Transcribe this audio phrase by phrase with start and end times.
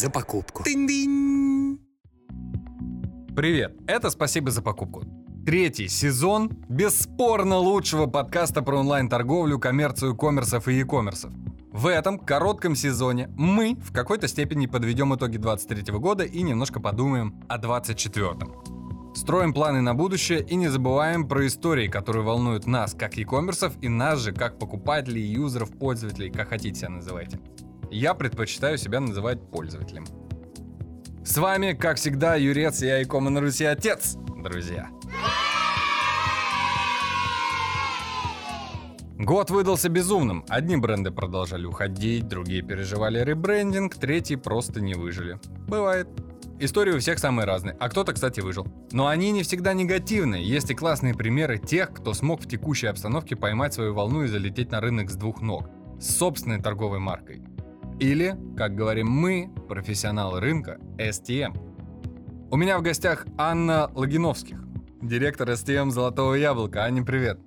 [0.00, 0.64] за покупку.
[3.36, 5.04] Привет, это «Спасибо за покупку».
[5.44, 11.32] Третий сезон бесспорно лучшего подкаста про онлайн-торговлю, коммерцию коммерсов и e-коммерсов.
[11.70, 17.34] В этом коротком сезоне мы в какой-то степени подведем итоги 23 года и немножко подумаем
[17.48, 19.14] о 24-м.
[19.14, 23.90] Строим планы на будущее и не забываем про истории, которые волнуют нас как e-коммерсов и
[23.90, 27.38] нас же как покупателей, юзеров, пользователей, как хотите себя называйте.
[27.90, 30.06] Я предпочитаю себя называть пользователем.
[31.24, 34.88] С вами, как всегда, Юрец, я и Кома на Руси отец, друзья.
[39.18, 40.44] Год выдался безумным.
[40.48, 45.38] Одни бренды продолжали уходить, другие переживали ребрендинг, третьи просто не выжили.
[45.68, 46.08] Бывает.
[46.58, 48.66] Истории у всех самые разные, а кто-то, кстати, выжил.
[48.92, 50.46] Но они не всегда негативные.
[50.46, 54.70] Есть и классные примеры тех, кто смог в текущей обстановке поймать свою волну и залететь
[54.70, 55.68] на рынок с двух ног.
[55.98, 57.42] С собственной торговой маркой.
[58.00, 61.54] Или, как говорим мы, профессионалы рынка, СТМ.
[62.50, 64.58] У меня в гостях Анна Логиновских,
[65.02, 66.84] директор STM «Золотого яблока».
[66.84, 67.38] Аня, привет.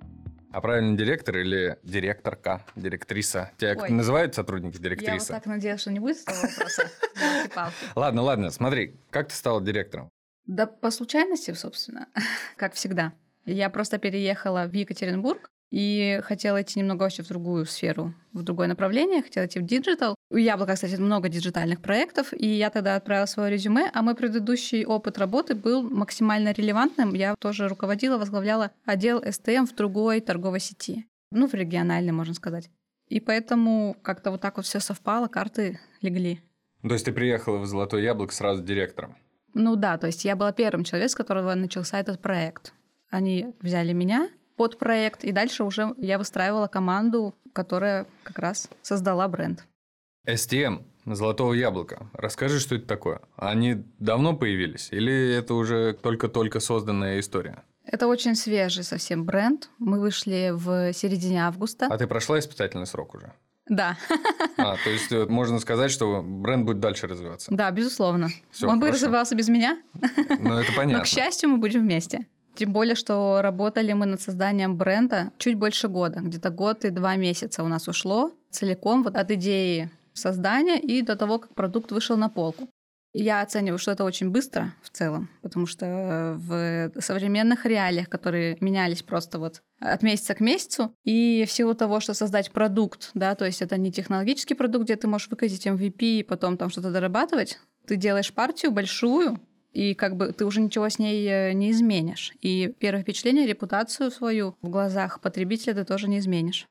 [0.51, 3.51] А правильно директор или директорка, директриса?
[3.57, 3.89] Тебя как Ой.
[3.89, 5.33] называют сотрудники Я вот директриса?
[5.33, 7.73] так надеялась, что не будет этого вопроса.
[7.95, 10.11] Ладно, ладно, смотри, как ты стала директором?
[10.45, 12.09] Да по случайности, собственно,
[12.57, 13.13] как всегда.
[13.45, 18.67] Я просто переехала в Екатеринбург и хотела идти немного вообще в другую сферу, в другое
[18.67, 20.13] направление, хотела идти в диджитал.
[20.29, 24.85] У Яблока, кстати, много диджитальных проектов, и я тогда отправила свое резюме, а мой предыдущий
[24.85, 27.15] опыт работы был максимально релевантным.
[27.15, 31.07] Я тоже руководила, возглавляла отдел STM в другой торговой сети.
[31.31, 32.69] Ну, в региональной, можно сказать.
[33.07, 36.39] И поэтому как-то вот так вот все совпало, карты легли.
[36.83, 39.17] То есть ты приехала в Золотое яблоко сразу директором?
[39.55, 42.73] Ну да, то есть я была первым человеком, с которого начался этот проект.
[43.09, 49.27] Они взяли меня под проект, и дальше уже я выстраивала команду, которая как раз создала
[49.27, 49.65] бренд.
[50.27, 52.07] STM, Золотого яблока.
[52.13, 53.19] Расскажи, что это такое.
[53.35, 54.87] Они давно появились?
[54.91, 57.63] Или это уже только-только созданная история?
[57.83, 59.69] Это очень свежий совсем бренд.
[59.79, 61.87] Мы вышли в середине августа.
[61.91, 63.33] А ты прошла испытательный срок уже?
[63.67, 63.97] Да,
[64.57, 67.47] А, то есть э, можно сказать, что бренд будет дальше развиваться.
[67.53, 68.29] да, безусловно.
[68.51, 69.05] Всё, Он бы хорошо.
[69.05, 69.77] развивался без меня,
[70.39, 71.03] Ну, это но, понятно.
[71.03, 72.27] к счастью, мы будем вместе.
[72.55, 76.19] Тем более, что работали мы над созданием бренда чуть больше года.
[76.19, 81.15] Где-то год и два месяца у нас ушло целиком вот от идеи создания и до
[81.15, 82.69] того, как продукт вышел на полку.
[83.15, 88.57] Я оцениваю, что это очень быстро в целом, потому что э, в современных реалиях, которые
[88.59, 93.35] менялись просто вот от месяца к месяцу, и в силу того, что создать продукт, да,
[93.35, 96.89] то есть это не технологический продукт, где ты можешь выкатить MVP и потом там что-то
[96.89, 99.39] дорабатывать, ты делаешь партию большую,
[99.73, 102.33] и как бы ты уже ничего с ней э, не изменишь.
[102.41, 106.67] И первое впечатление, репутацию свою в глазах потребителя ты тоже не изменишь.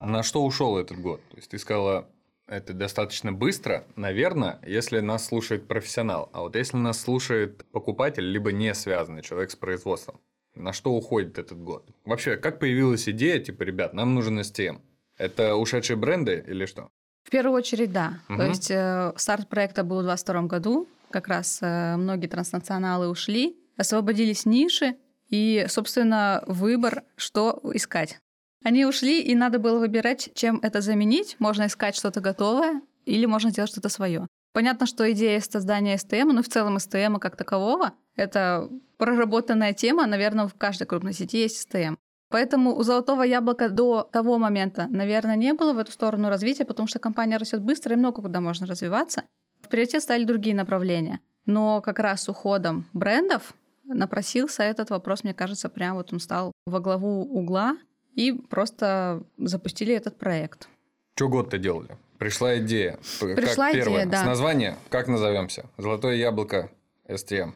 [0.00, 1.20] На что ушел этот год?
[1.30, 2.08] То есть ты сказала,
[2.46, 6.30] это достаточно быстро, наверное, если нас слушает профессионал.
[6.32, 10.20] А вот если нас слушает покупатель, либо не связанный человек с производством,
[10.54, 11.88] на что уходит этот год?
[12.04, 14.80] Вообще, как появилась идея, типа, ребят, нам нужен STM?
[15.18, 16.88] Это ушедшие бренды или что?
[17.24, 18.20] В первую очередь, да.
[18.28, 18.38] Мгм.
[18.38, 20.88] То есть э, старт проекта был в 2022 году.
[21.16, 24.98] Как раз э, многие транснационалы ушли, освободились ниши
[25.30, 28.18] и, собственно, выбор, что искать.
[28.62, 31.36] Они ушли, и надо было выбирать, чем это заменить.
[31.38, 34.26] Можно искать что-то готовое или можно делать что-то свое.
[34.52, 40.48] Понятно, что идея создания STM, ну в целом STM как такового, это проработанная тема, наверное,
[40.48, 41.96] в каждой крупной сети есть STM.
[42.28, 46.86] Поэтому у Золотого яблока до того момента, наверное, не было в эту сторону развития, потому
[46.86, 49.22] что компания растет быстро и много куда можно развиваться.
[49.66, 51.20] В приоритет стали другие направления.
[51.44, 53.54] Но как раз с уходом брендов
[53.84, 57.76] напросился этот вопрос, мне кажется, прям вот он стал во главу угла,
[58.14, 60.68] и просто запустили этот проект.
[61.16, 61.96] Что год-то делали?
[62.18, 62.98] Пришла идея.
[63.20, 64.06] Пришла как идея, первое.
[64.06, 64.22] да.
[64.22, 65.66] С названия, как назовемся?
[65.78, 66.70] Золотое яблоко
[67.08, 67.52] STM.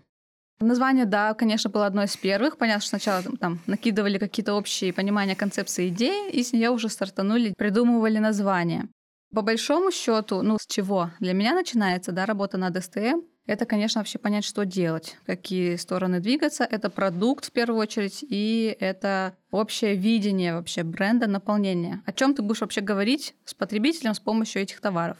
[0.59, 2.59] Название, да, конечно, было одно из первых.
[2.59, 6.89] Понятно, что сначала там, там накидывали какие-то общие понимания концепции идеи, и с нее уже
[6.89, 8.89] стартанули, придумывали название.
[9.33, 11.11] По большому счету, ну с чего?
[11.21, 13.23] Для меня начинается, да, работа над STM.
[13.47, 16.65] Это, конечно, вообще понять, что делать, какие стороны двигаться.
[16.65, 22.03] Это продукт в первую очередь, и это общее видение вообще бренда, наполнение.
[22.07, 25.17] О чем ты будешь вообще говорить с потребителем с помощью этих товаров?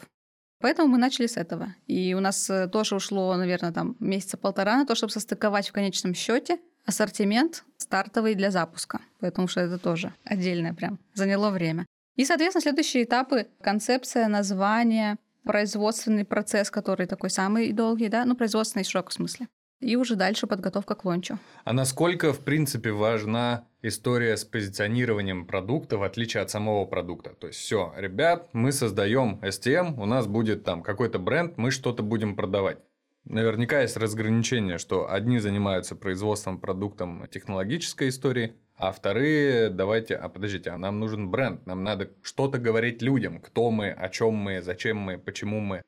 [0.61, 1.75] Поэтому мы начали с этого.
[1.87, 5.73] И у нас э, тоже ушло, наверное, там месяца полтора на то, чтобы состыковать в
[5.73, 9.01] конечном счете ассортимент стартовый для запуска.
[9.19, 11.85] Потому что это тоже отдельное прям заняло время.
[12.21, 18.83] И, соответственно, следующие этапы– концепция, название, производственный процесс, который такой самый долгий, да, ну, производственный
[18.83, 19.47] в широком смысле.
[19.79, 21.39] и уже дальше подготовка к лончу.
[21.63, 27.31] А насколько, в принципе, важна история с позиционированием продукта в отличие от самого продукта?
[27.31, 32.03] То есть, все, ребят, мы создаем STM, у нас будет там какой-то бренд, мы что-то
[32.03, 32.77] будем продавать.
[33.25, 40.71] Наверняка есть разграничение, что одни занимаются производством продуктом технологической истории, а вторые, давайте, а подождите,
[40.71, 44.97] а нам нужен бренд, нам надо что-то говорить людям, кто мы, о чем мы, зачем
[44.97, 45.83] мы, почему мы.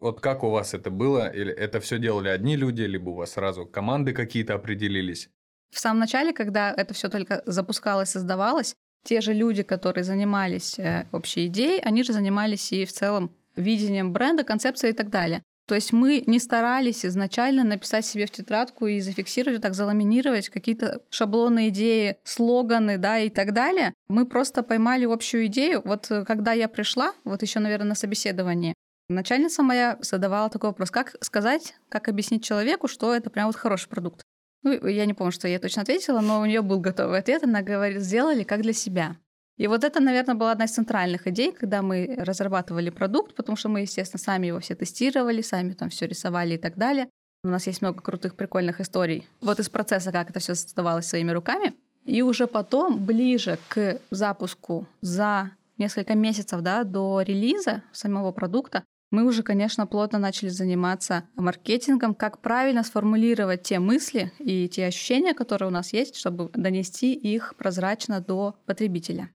[0.00, 1.28] Вот как у вас это было?
[1.28, 5.30] Или это все делали одни люди, либо у вас сразу команды какие-то определились?
[5.70, 8.74] В самом начале, когда это все только запускалось, создавалось,
[9.04, 14.12] те же люди, которые занимались э, общей идеей, они же занимались и в целом видением
[14.12, 15.42] бренда, концепцией и так далее.
[15.66, 21.02] То есть мы не старались изначально написать себе в тетрадку и зафиксировать, так заламинировать какие-то
[21.10, 23.94] шаблоны идеи, слоганы, да, и так далее.
[24.08, 25.82] Мы просто поймали общую идею.
[25.84, 28.74] Вот э, когда я пришла, вот еще, наверное, на собеседовании,
[29.08, 33.88] начальница моя задавала такой вопрос, как сказать, как объяснить человеку, что это прям вот хороший
[33.88, 34.22] продукт.
[34.62, 37.42] Ну, я не помню, что я точно ответила, но у нее был готовый ответ.
[37.44, 39.16] Она говорит, сделали как для себя.
[39.58, 43.68] И вот это, наверное, была одна из центральных идей, когда мы разрабатывали продукт, потому что
[43.68, 47.08] мы, естественно, сами его все тестировали, сами там все рисовали и так далее.
[47.44, 49.28] У нас есть много крутых, прикольных историй.
[49.40, 51.74] Вот из процесса, как это все создавалось своими руками.
[52.04, 59.26] И уже потом, ближе к запуску за несколько месяцев да, до релиза самого продукта, мы
[59.26, 65.68] уже, конечно, плотно начали заниматься маркетингом, как правильно сформулировать те мысли и те ощущения, которые
[65.68, 69.28] у нас есть, чтобы донести их прозрачно до потребителя.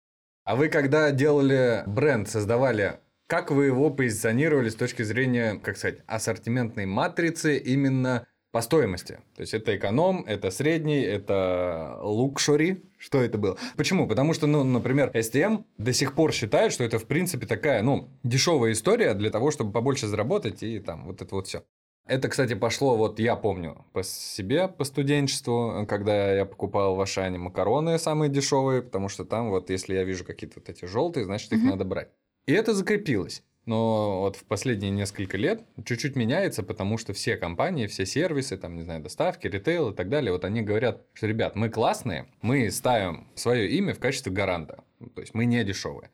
[0.48, 6.00] А вы когда делали бренд, создавали, как вы его позиционировали с точки зрения, как сказать,
[6.08, 9.20] ассортиментной матрицы именно по стоимости.
[9.36, 12.82] То есть это эконом, это средний, это лукшори.
[12.98, 13.58] Что это было?
[13.76, 14.08] Почему?
[14.08, 18.08] Потому что, ну, например, STM до сих пор считает, что это, в принципе, такая, ну,
[18.24, 21.64] дешевая история для того, чтобы побольше заработать и там вот это вот все.
[22.08, 27.38] Это, кстати, пошло, вот я помню по себе, по студенчеству, когда я покупал в Ашане
[27.38, 31.52] макароны самые дешевые, потому что там вот, если я вижу какие-то вот эти желтые, значит,
[31.52, 31.70] их mm-hmm.
[31.70, 32.10] надо брать.
[32.46, 33.44] И это закрепилось.
[33.66, 38.78] Но вот в последние несколько лет чуть-чуть меняется, потому что все компании, все сервисы, там,
[38.78, 42.72] не знаю, доставки, ритейл и так далее, вот они говорят, что, ребят, мы классные, мы
[42.72, 44.86] ставим свое имя в качестве гаранта.
[45.14, 46.10] То есть мы не дешевые.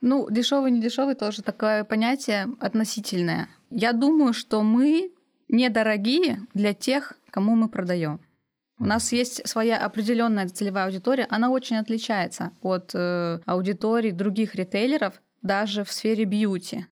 [0.00, 3.50] Ну, дешевый, не дешевый тоже такое понятие относительное.
[3.68, 5.12] Я думаю, что мы
[5.48, 8.20] недорогие для тех, кому мы продаем.
[8.78, 15.22] У нас есть своя определенная целевая аудитория, она очень отличается от э, аудитории других ритейлеров,
[15.40, 16.86] даже в сфере бьюти.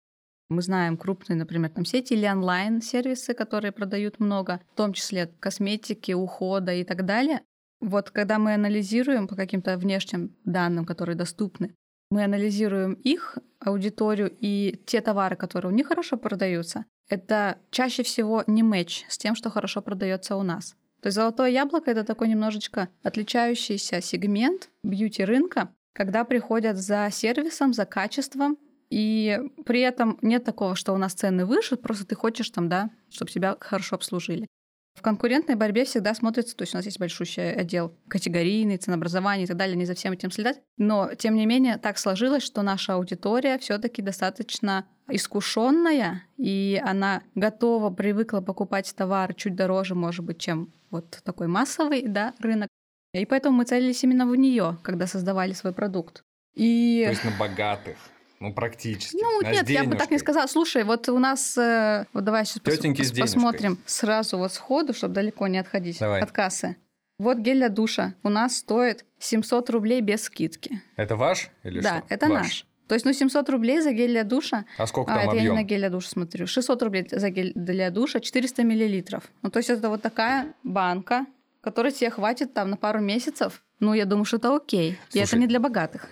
[0.50, 6.11] Мы знаем крупные, например, там сети или онлайн-сервисы, которые продают много, в том числе косметики,
[6.11, 7.41] ухода и так далее.
[7.81, 11.73] Вот когда мы анализируем по каким-то внешним данным, которые доступны,
[12.09, 18.44] мы анализируем их аудиторию и те товары, которые у них хорошо продаются, это чаще всего
[18.47, 20.75] не матч с тем, что хорошо продается у нас.
[21.01, 27.85] То есть золотое яблоко это такой немножечко отличающийся сегмент бьюти-рынка, когда приходят за сервисом, за
[27.85, 28.57] качеством,
[28.89, 32.89] и при этом нет такого, что у нас цены выше, просто ты хочешь там, да,
[33.09, 34.47] чтобы тебя хорошо обслужили.
[34.94, 39.47] В конкурентной борьбе всегда смотрится, то есть у нас есть большущий отдел категорийный, ценообразование и
[39.47, 40.61] так далее, не за всем этим следать.
[40.77, 47.21] Но, тем не менее, так сложилось, что наша аудитория все таки достаточно искушенная, и она
[47.35, 52.69] готова, привыкла покупать товар чуть дороже, может быть, чем вот такой массовый да, рынок.
[53.13, 56.23] И поэтому мы целились именно в нее, когда создавали свой продукт.
[56.55, 57.03] И...
[57.05, 57.97] То есть на богатых.
[58.39, 59.16] Ну, практически.
[59.16, 60.47] Ну, нет, я бы так не сказала.
[60.47, 61.57] Слушай, вот у нас...
[61.57, 66.21] Э, вот давай сейчас пос- посмотрим сразу вот сходу, чтобы далеко не отходить давай.
[66.21, 66.75] от кассы.
[67.19, 70.81] Вот гель для душа у нас стоит 700 рублей без скидки.
[70.97, 72.07] Это ваш или да, что?
[72.09, 72.42] Да, это ваш.
[72.42, 72.68] наш.
[72.94, 74.66] То есть, ну, 700 рублей за гель для душа.
[74.78, 75.45] А сколько а, там это объем?
[75.45, 76.45] я не на гель для душа смотрю.
[76.45, 79.23] 600 рублей за гель для душа, 400 миллилитров.
[79.42, 81.26] Ну, то есть, это вот такая банка,
[81.62, 83.64] которая тебе хватит там на пару месяцев.
[83.80, 85.00] Ну, я думаю, что это окей.
[85.09, 86.07] Слушай, и это не для богатых.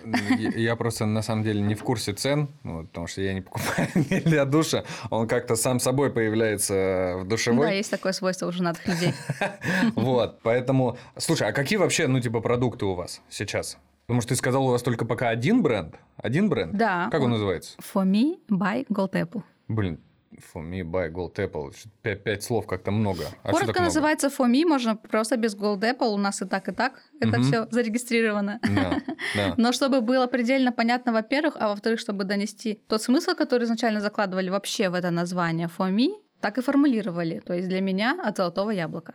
[0.56, 3.88] Я просто на самом деле не в курсе цен, ну, потому что я не покупаю
[3.94, 4.82] для душа.
[5.10, 7.68] Он как-то сам собой появляется в душевой.
[7.68, 9.14] Да, есть такое свойство у женатых людей.
[9.94, 10.98] Вот, поэтому...
[11.16, 13.78] Слушай, а какие вообще, ну, типа, продукты у вас сейчас?
[14.12, 15.94] Потому что ты сказал, у вас только пока один бренд?
[16.18, 16.76] Один бренд?
[16.76, 17.08] Да.
[17.10, 17.78] Как он, он называется?
[17.78, 19.42] For me by Gold Apple.
[19.68, 20.00] Блин,
[20.52, 21.74] For me by Gold Apple.
[22.02, 23.24] Пять, пять слов как-то много.
[23.42, 26.12] А Коротко называется For me, можно просто без Gold Apple.
[26.12, 27.00] У нас и так, и так.
[27.20, 27.42] Это угу.
[27.42, 28.60] все зарегистрировано.
[28.62, 29.00] Да,
[29.34, 29.54] да.
[29.56, 34.50] Но чтобы было предельно понятно, во-первых, а во-вторых, чтобы донести тот смысл, который изначально закладывали
[34.50, 36.08] вообще в это название For me,
[36.42, 37.40] так и формулировали.
[37.40, 39.14] То есть для меня от золотого яблока.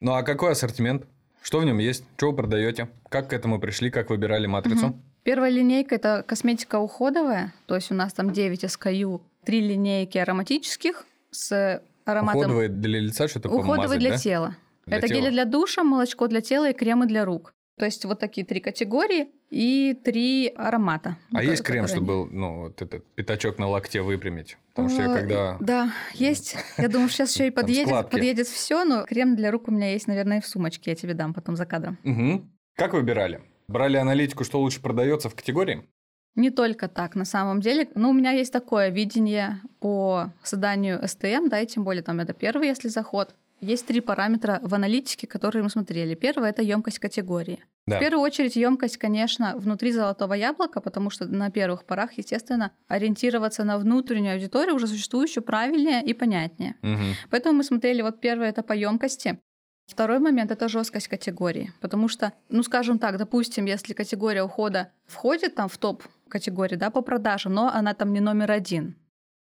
[0.00, 1.04] Ну а какой ассортимент?
[1.44, 2.04] Что в нем есть?
[2.16, 2.88] Что вы продаете?
[3.10, 3.90] Как к этому пришли?
[3.90, 4.86] Как выбирали матрицу?
[4.86, 4.96] Угу.
[5.24, 11.04] Первая линейка это косметика уходовая, то есть у нас там 9 SKU три линейки ароматических
[11.30, 12.40] с ароматом.
[12.40, 14.16] Уходовое для лица что-то Уходовое помазать, для да?
[14.16, 14.56] тела.
[14.86, 15.18] Для это тела.
[15.18, 17.52] гели для душа, молочко для тела и кремы для рук.
[17.76, 21.16] То есть вот такие три категории и три аромата.
[21.32, 24.56] А ну, есть крем, чтобы был, ну, вот этот пятачок на локте выпрямить?
[24.68, 25.56] Потому что я Э, когда...
[25.60, 26.56] Да, есть.
[26.78, 30.06] Я думаю, сейчас еще и подъедет, подъедет все, но крем для рук у меня есть,
[30.06, 30.92] наверное, и в сумочке.
[30.92, 31.98] Я тебе дам потом за кадром.
[32.04, 32.52] Мгм.
[32.76, 33.40] Как выбирали?
[33.66, 35.88] Брали аналитику, что лучше продается в категории?
[36.36, 37.88] Не только так, на самом деле.
[37.94, 42.32] Но у меня есть такое видение по созданию STM, да, и тем более там это
[42.34, 43.34] первый, если заход.
[43.64, 46.14] Есть три параметра в аналитике, которые мы смотрели.
[46.14, 47.64] Первое это емкость категории.
[47.86, 47.96] Да.
[47.96, 53.64] В первую очередь емкость, конечно, внутри золотого яблока, потому что на первых порах, естественно, ориентироваться
[53.64, 56.76] на внутреннюю аудиторию уже существующую правильнее и понятнее.
[56.82, 57.14] Мгм.
[57.30, 59.38] Поэтому мы смотрели вот первое это по емкости.
[59.86, 65.54] Второй момент это жесткость категории, потому что, ну, скажем так, допустим, если категория ухода входит
[65.54, 68.96] там в топ категории, да, по продажам, но она там не номер один.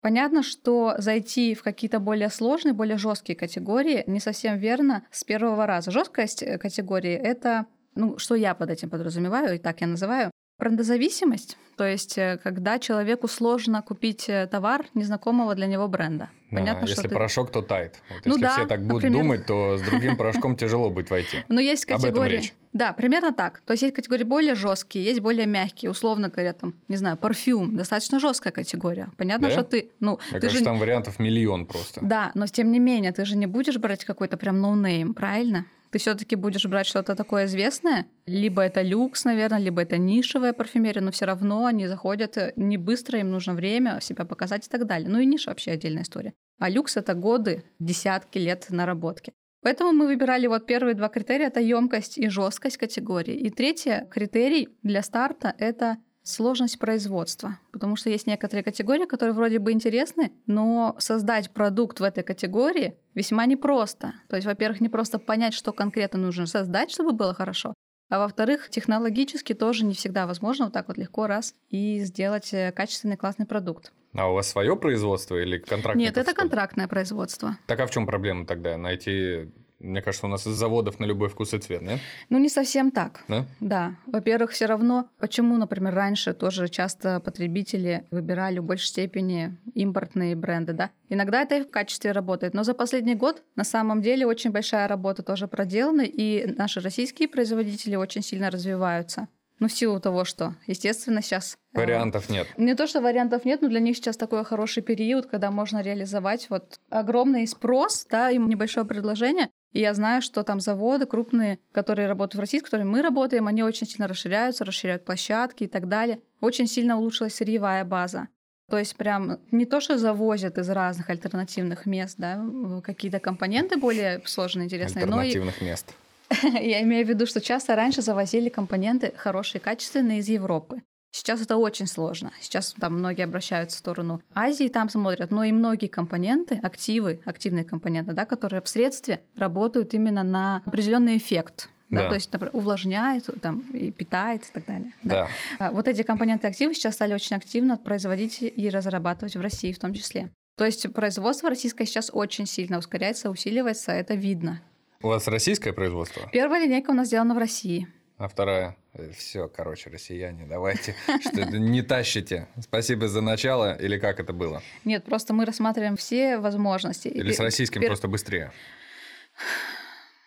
[0.02, 5.66] Понятно, что зайти в какие-то более сложные, более жесткие категории не совсем верно с первого
[5.66, 5.92] раза.
[5.92, 7.66] Жесткость э, категории это,
[7.96, 12.80] ну, что я под этим подразумеваю, и так я называю, брендозависимость, то есть э, когда
[12.80, 16.30] человеку сложно купить э, товар незнакомого для него бренда.
[16.52, 18.02] Да, Понятно, если что ты- порошок, то тайт.
[18.10, 19.22] Вот Ну если да, все так будут например.
[19.24, 21.38] думать, то с другим порошком тяжело будет войти.
[21.48, 22.52] Но есть категории.
[22.74, 23.62] Да, примерно так.
[23.66, 25.90] То есть есть категории более жесткие, есть более мягкие.
[25.92, 29.10] Условно говоря, там, не знаю, парфюм, достаточно жесткая категория.
[29.18, 29.54] Понятно, Да?
[29.54, 30.66] что ты, ну, Мне ты кажется, же...
[30.66, 32.00] там вариантов миллион просто.
[32.04, 35.66] Да, но тем не менее, ты же не будешь брать какой-то прям no-name, правильно?
[35.92, 41.02] Ты все-таки будешь брать что-то такое известное, либо это люкс, наверное, либо это нишевая парфюмерия,
[41.02, 44.86] но все равно они заходят э, не быстро, им нужно время себя показать и так
[44.86, 45.10] далее.
[45.10, 46.34] Ну и ниша вообще отдельная история.
[46.60, 49.34] А люкс это годы, десятки лет наработки.
[49.62, 53.36] Поэтому мы выбирали вот первые два критерия это емкость и жесткость категории.
[53.36, 55.98] И третий критерий для старта это
[56.30, 62.04] сложность производства, потому что есть некоторые категории, которые вроде бы интересны, но создать продукт в
[62.04, 64.14] этой категории весьма непросто.
[64.30, 67.74] То есть, во-первых, не просто понять, что конкретно нужно создать, чтобы было хорошо,
[68.10, 72.72] а во-вторых, технологически тоже не всегда возможно вот так вот легко раз и сделать э,
[72.72, 73.94] качественный классный продукт.
[74.14, 75.96] А у вас свое производство или контракт?
[75.96, 77.58] Нет, это контрактное производство.
[77.68, 78.78] Так а в чем проблема тогда?
[78.78, 82.00] Найти, мне кажется, у нас из заводов на любой вкус и цвет, нет?
[82.30, 83.24] Ну, не совсем так.
[83.28, 83.46] Да?
[83.60, 90.36] Да, во-первых, все равно, почему, например, раньше тоже часто потребители выбирали в большей степени импортные
[90.36, 90.92] бренды, да?
[91.08, 94.88] Иногда это и в качестве работает, но за последний год на самом деле очень большая
[94.88, 99.28] работа тоже проделана, и наши российские производители очень сильно развиваются.
[99.60, 101.58] Ну, в силу того, что, естественно, сейчас...
[101.74, 102.48] э, Вариантов нет.
[102.58, 106.50] не то, что вариантов нет, но для них сейчас такой хороший период, когда можно реализовать
[106.50, 109.50] вот огромный спрос, да, им небольшое предложение.
[109.72, 113.48] И я знаю, что там заводы крупные, которые работают в России, с которыми мы работаем,
[113.48, 116.22] они очень сильно расширяются, расширяют площадки и так далее.
[116.42, 118.30] Очень сильно улучшилась сырьевая база.
[118.70, 122.44] То есть прям не то, что завозят из разных альтернативных мест, да,
[122.84, 125.94] какие-то компоненты более сложные, интересные, но и Альтернативных мест.
[126.44, 130.84] я имею в виду, что часто раньше завозили компоненты хорошие, качественные из Европы.
[131.12, 132.32] Сейчас это очень сложно.
[132.40, 137.66] Сейчас там многие обращаются в сторону Азии, там смотрят, но и многие компоненты, активы, активные
[137.66, 141.70] компоненты, да, которые в средстве работают именно на определенный эффект.
[141.90, 142.10] Да, Да.
[142.10, 144.94] то есть, например, увлажняет, там, и питает и так далее.
[145.02, 145.28] Да.
[145.58, 149.80] А Вот эти компоненты активы сейчас стали очень активно производить и разрабатывать в России в
[149.80, 150.30] том числе.
[150.56, 154.62] То есть производство российское сейчас очень сильно ускоряется, усиливается, это видно.
[155.02, 156.30] У вас российское производство?
[156.32, 157.88] Первая линейка у нас сделана в России.
[158.20, 158.76] А вторая?
[159.18, 160.94] Все, короче, россияне, давайте.
[161.22, 162.50] Что это не тащите.
[162.62, 163.78] Спасибо за начало.
[163.80, 164.62] Или как это было?
[164.84, 167.08] Нет, просто мы рассматриваем все возможности.
[167.08, 168.52] Или с российским просто быстрее?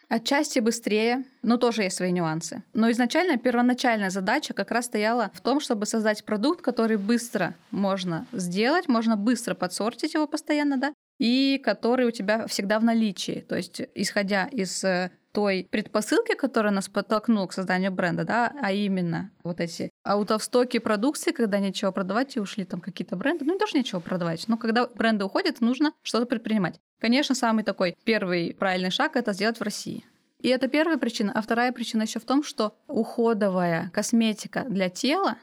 [0.09, 2.63] Отчасти быстрее, но тоже есть свои нюансы.
[2.73, 8.27] Но изначально первоначальная задача как раз стояла в том, чтобы создать продукт, который быстро можно
[8.33, 13.45] сделать, можно быстро подсортить его постоянно, да, и который у тебя всегда в наличии.
[13.47, 18.73] То есть, исходя из э, той предпосылки, которая нас подтолкнула к созданию бренда, да, а
[18.73, 23.77] именно вот эти аутовстоки продукции, когда нечего продавать, и ушли там какие-то бренды, ну, тоже
[23.77, 26.81] нечего продавать, но когда бренды уходят, нужно что-то предпринимать.
[27.01, 30.05] Конечно, самый такой первый правильный шаг— это сделать в России.
[30.41, 31.33] И это первая причина.
[31.35, 35.37] А вторая причина еще в том, что уходовая косметика для тела,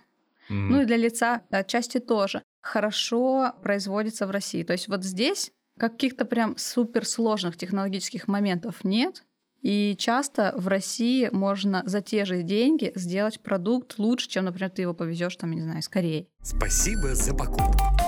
[0.50, 0.70] М.
[0.70, 4.64] ну и для лица отчасти тоже, хорошо производится в России.
[4.64, 9.24] То есть вот здесь каких-то прям суперсложных технологических моментов нет.
[9.62, 14.84] И часто в России можно за те же деньги сделать продукт лучше, чем, например, ты
[14.84, 16.28] его повезешь там, не знаю, из Кореи.
[16.42, 17.99] Спасибо за покупку.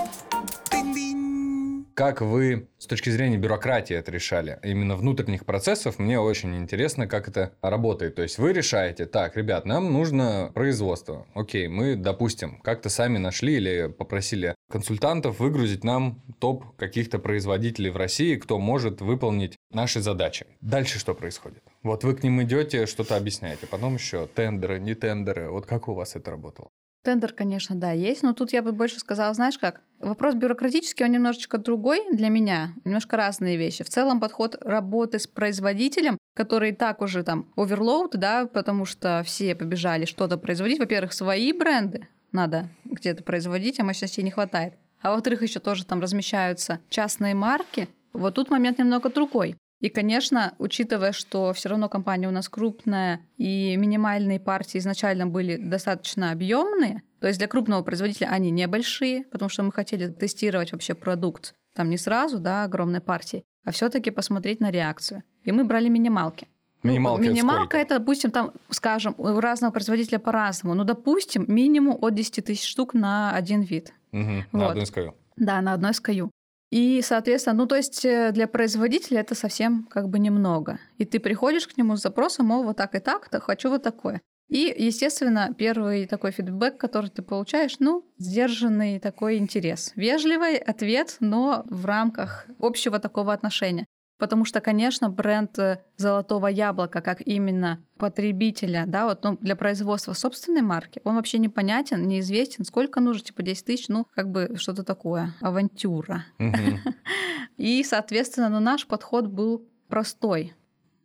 [1.94, 4.58] Как вы с точки зрения бюрократии это решали?
[4.62, 8.14] Именно внутренних процессов мне очень интересно, как это работает.
[8.14, 11.26] То есть вы решаете, так, ребят, нам нужно производство.
[11.34, 17.96] Окей, мы, допустим, как-то сами нашли или попросили консультантов выгрузить нам топ каких-то производителей в
[17.98, 20.46] России, кто может выполнить наши задачи.
[20.62, 21.62] Дальше что происходит?
[21.82, 25.50] Вот вы к ним идете, что-то объясняете, потом еще тендеры, не тендеры.
[25.50, 26.70] Вот как у вас это работало?
[27.02, 31.10] Тендер, конечно, да, есть, но тут я бы больше сказала, знаешь как, вопрос бюрократический, он
[31.10, 33.82] немножечко другой для меня, немножко разные вещи.
[33.82, 39.22] В целом подход работы с производителем, который и так уже там оверлоуд, да, потому что
[39.24, 40.78] все побежали что-то производить.
[40.78, 44.74] Во-первых, свои бренды надо где-то производить, а мощностей не хватает.
[45.00, 47.88] А во-вторых, еще тоже там размещаются частные марки.
[48.12, 49.56] Вот тут момент немного другой.
[49.82, 55.56] И, конечно, учитывая, что все равно компания у нас крупная, и минимальные партии изначально были
[55.56, 60.94] достаточно объемные, то есть для крупного производителя они небольшие, потому что мы хотели тестировать вообще
[60.94, 65.24] продукт там не сразу, да, огромной партии, а все-таки посмотреть на реакцию.
[65.42, 66.46] И мы брали минималки.
[66.82, 70.74] Минималка, ну, минималка это, допустим, там, скажем, у разного производителя по-разному.
[70.74, 73.92] Ну, допустим, минимум от 10 тысяч штук на один вид.
[74.12, 74.60] Угу, вот.
[74.60, 75.14] На одну SKU.
[75.36, 76.30] Да, на одной SKU.
[76.72, 80.78] И, соответственно, ну то есть э, для производителя это совсем как бы немного.
[80.96, 83.82] И ты приходишь к нему с запросом, мол, вот так и так, то хочу вот
[83.82, 84.22] такое.
[84.48, 89.92] И, естественно, первый такой фидбэк, который ты получаешь, ну, сдержанный такой интерес.
[89.96, 93.84] Вежливый ответ, но в рамках общего такого отношения.
[94.22, 100.12] Потому что, конечно, бренд э, золотого яблока, как именно потребителя, да, вот ну, для производства
[100.12, 102.64] собственной марки, он вообще непонятен, неизвестен.
[102.64, 106.24] Сколько нужно, типа 10 тысяч, ну, как бы что-то такое, авантюра.
[107.56, 110.54] И, соответственно, ну, наш подход был простой.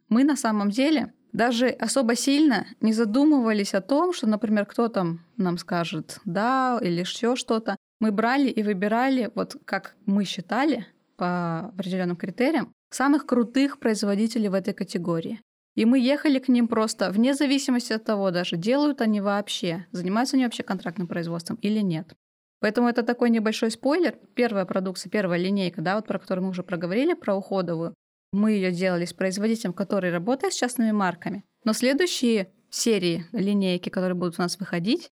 [0.10, 5.22] Мы на самом деле даже особо сильно не задумывались о том, что, например, кто там
[5.38, 7.78] нам скажет «да» или еще что-то.
[8.00, 10.86] Мы брали и выбирали, вот как мы считали,
[11.18, 15.42] по определенным критериям, самых крутых производителей в этой категории.
[15.76, 20.36] И мы ехали к ним просто вне зависимости от того даже, делают они вообще, занимаются
[20.36, 22.16] они вообще контрактным производством или нет.
[22.60, 24.18] Поэтому это такой небольшой спойлер.
[24.34, 27.94] Первая продукция, первая линейка, да, вот про которую мы уже проговорили, про уходовую,
[28.32, 31.44] мы ее делали с производителем, который работает с частными марками.
[31.64, 35.10] Но следующие серии линейки, которые будут у нас выходить,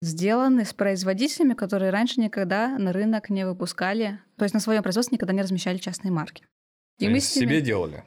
[0.00, 5.16] сделаны с производителями, которые раньше никогда на рынок не выпускали, то есть на своем производстве
[5.16, 6.44] никогда не размещали частные марки.
[6.98, 8.04] И мы себе делали?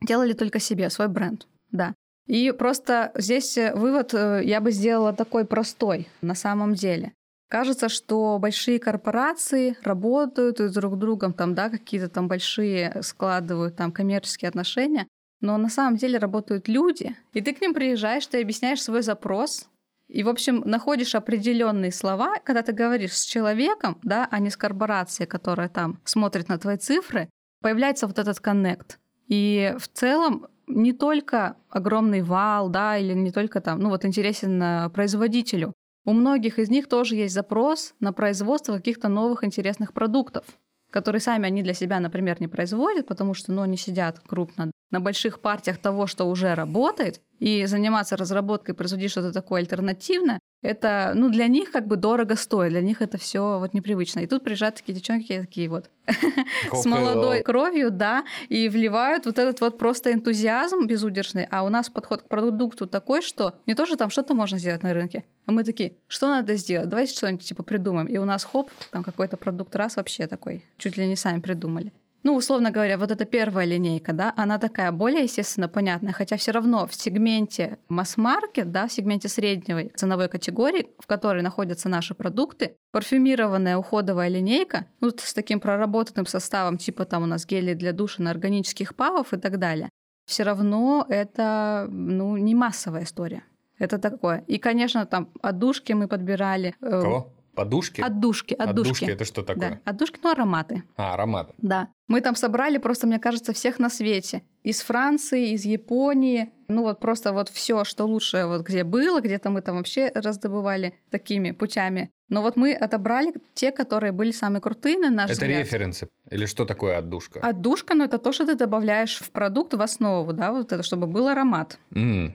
[0.00, 1.94] Делали только себе, свой бренд, да.
[2.26, 7.12] И просто здесь э, вывод э, я бы сделала такой простой на самом деле.
[7.48, 13.76] Кажется, что большие корпорации работают и друг с другом там, да, какие-то там большие складывают
[13.76, 15.06] там коммерческие отношения,
[15.40, 19.68] но на самом деле работают люди, и ты к ним приезжаешь, ты объясняешь свой запрос,
[20.08, 24.56] и, в общем, находишь определенные слова, когда ты говоришь с человеком, да, а не с
[24.56, 27.28] корпорацией, которая там смотрит на твои цифры,
[27.62, 28.98] появляется вот этот коннект.
[29.28, 34.62] И в целом не только огромный вал, да, или не только там, ну вот интересен
[34.62, 35.72] э, производителю.
[36.04, 40.44] У многих из них тоже есть запрос на производство каких-то новых интересных продуктов,
[40.90, 45.00] которые сами они для себя, например, не производят, потому что, ну, они сидят крупно на
[45.00, 51.28] больших партиях того, что уже работает, и заниматься разработкой, производить что-то такое альтернативное, это, ну,
[51.28, 54.20] для них как бы дорого стоит, для них это все вот непривычно.
[54.20, 55.90] И тут приезжают такие девчонки такие вот
[56.72, 61.90] с молодой кровью, да, и вливают вот этот вот просто энтузиазм безудержный, а у нас
[61.90, 65.50] подход к продукту такой, что не то, что там что-то можно сделать на рынке, а
[65.50, 68.06] мы такие, что надо сделать, давайте что-нибудь типа придумаем.
[68.06, 71.92] И у нас хоп, там какой-то продукт раз вообще такой, чуть ли не сами придумали.
[72.22, 76.52] Ну, условно говоря, вот эта первая линейка, да, она такая более, естественно, понятная, хотя все
[76.52, 82.76] равно в сегменте масс-маркет, да, в сегменте средней ценовой категории, в которой находятся наши продукты,
[82.92, 88.22] парфюмированная уходовая линейка, ну, с таким проработанным составом, типа там у нас гели для душа
[88.22, 89.88] на органических павов и так далее,
[90.26, 93.42] все равно это, ну, не массовая история.
[93.78, 94.44] Это такое.
[94.46, 96.74] И, конечно, там отдушки мы подбирали.
[96.80, 97.32] Э, Кого?
[97.54, 98.00] Подушки?
[98.00, 98.90] Отдушки, отдушки.
[98.90, 99.80] Отдушки это что такое?
[99.84, 100.84] Да, отдушки, ну ароматы.
[100.96, 101.52] А, ароматы.
[101.58, 101.88] Да.
[102.08, 104.42] Мы там собрали просто, мне кажется, всех на свете.
[104.62, 106.50] Из Франции, из Японии.
[106.68, 110.94] Ну вот просто вот все, что лучше вот где было, где-то мы там вообще раздобывали
[111.10, 112.10] такими путями.
[112.30, 115.50] Но вот мы отобрали те, которые были самые крутые, на наш это взгляд.
[115.50, 116.08] Это референсы?
[116.30, 117.40] Или что такое отдушка?
[117.40, 121.06] Отдушка, ну это то, что ты добавляешь в продукт, в основу, да, вот это, чтобы
[121.06, 121.78] был аромат.
[121.90, 122.32] Mm,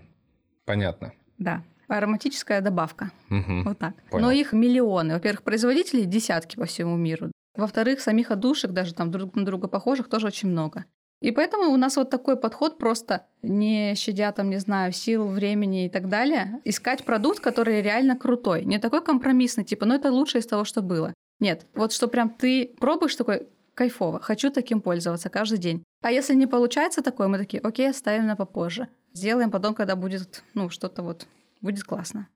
[0.65, 1.13] понятно.
[1.39, 3.11] Да ароматическая добавка.
[3.29, 3.63] Угу.
[3.65, 3.93] Вот так.
[4.09, 4.25] Понял.
[4.25, 5.13] Но их миллионы.
[5.13, 7.31] Во-первых, производителей десятки по всему миру.
[7.55, 10.85] Во-вторых, самих отдушек, даже там друг на друга похожих, тоже очень много.
[11.19, 15.87] И поэтому у нас вот такой подход просто, не щадя там, не знаю, сил, времени
[15.87, 18.65] и так далее, искать продукт, который реально крутой.
[18.65, 21.13] Не такой компромиссный, типа, ну это лучшее из того, что было.
[21.39, 25.83] Нет, вот что прям ты пробуешь такой, кайфово, хочу таким пользоваться каждый день.
[26.03, 28.87] А если не получается такое, мы такие, окей, оставим на попозже.
[29.13, 31.25] Сделаем потом, когда будет, ну, что-то вот,
[31.61, 32.27] будет классно.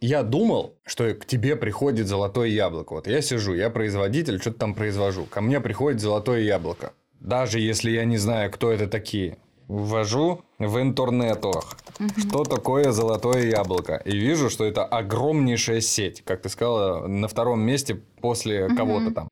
[0.00, 2.92] Я думал, что к тебе приходит золотое яблоко.
[2.92, 5.24] Вот я сижу, я производитель, что-то там произвожу.
[5.24, 6.92] Ко мне приходит золотое яблоко.
[7.18, 9.38] Даже если я не знаю, кто это такие.
[9.66, 12.20] Ввожу в интернетах, угу.
[12.20, 14.00] что такое золотое яблоко.
[14.04, 18.76] И вижу, что это огромнейшая сеть, как ты сказала, на втором месте после угу.
[18.76, 19.28] кого-то там.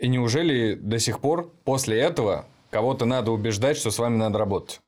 [0.00, 4.80] И неужели до сих пор после этого кого-то надо убеждать, что с вами надо работать?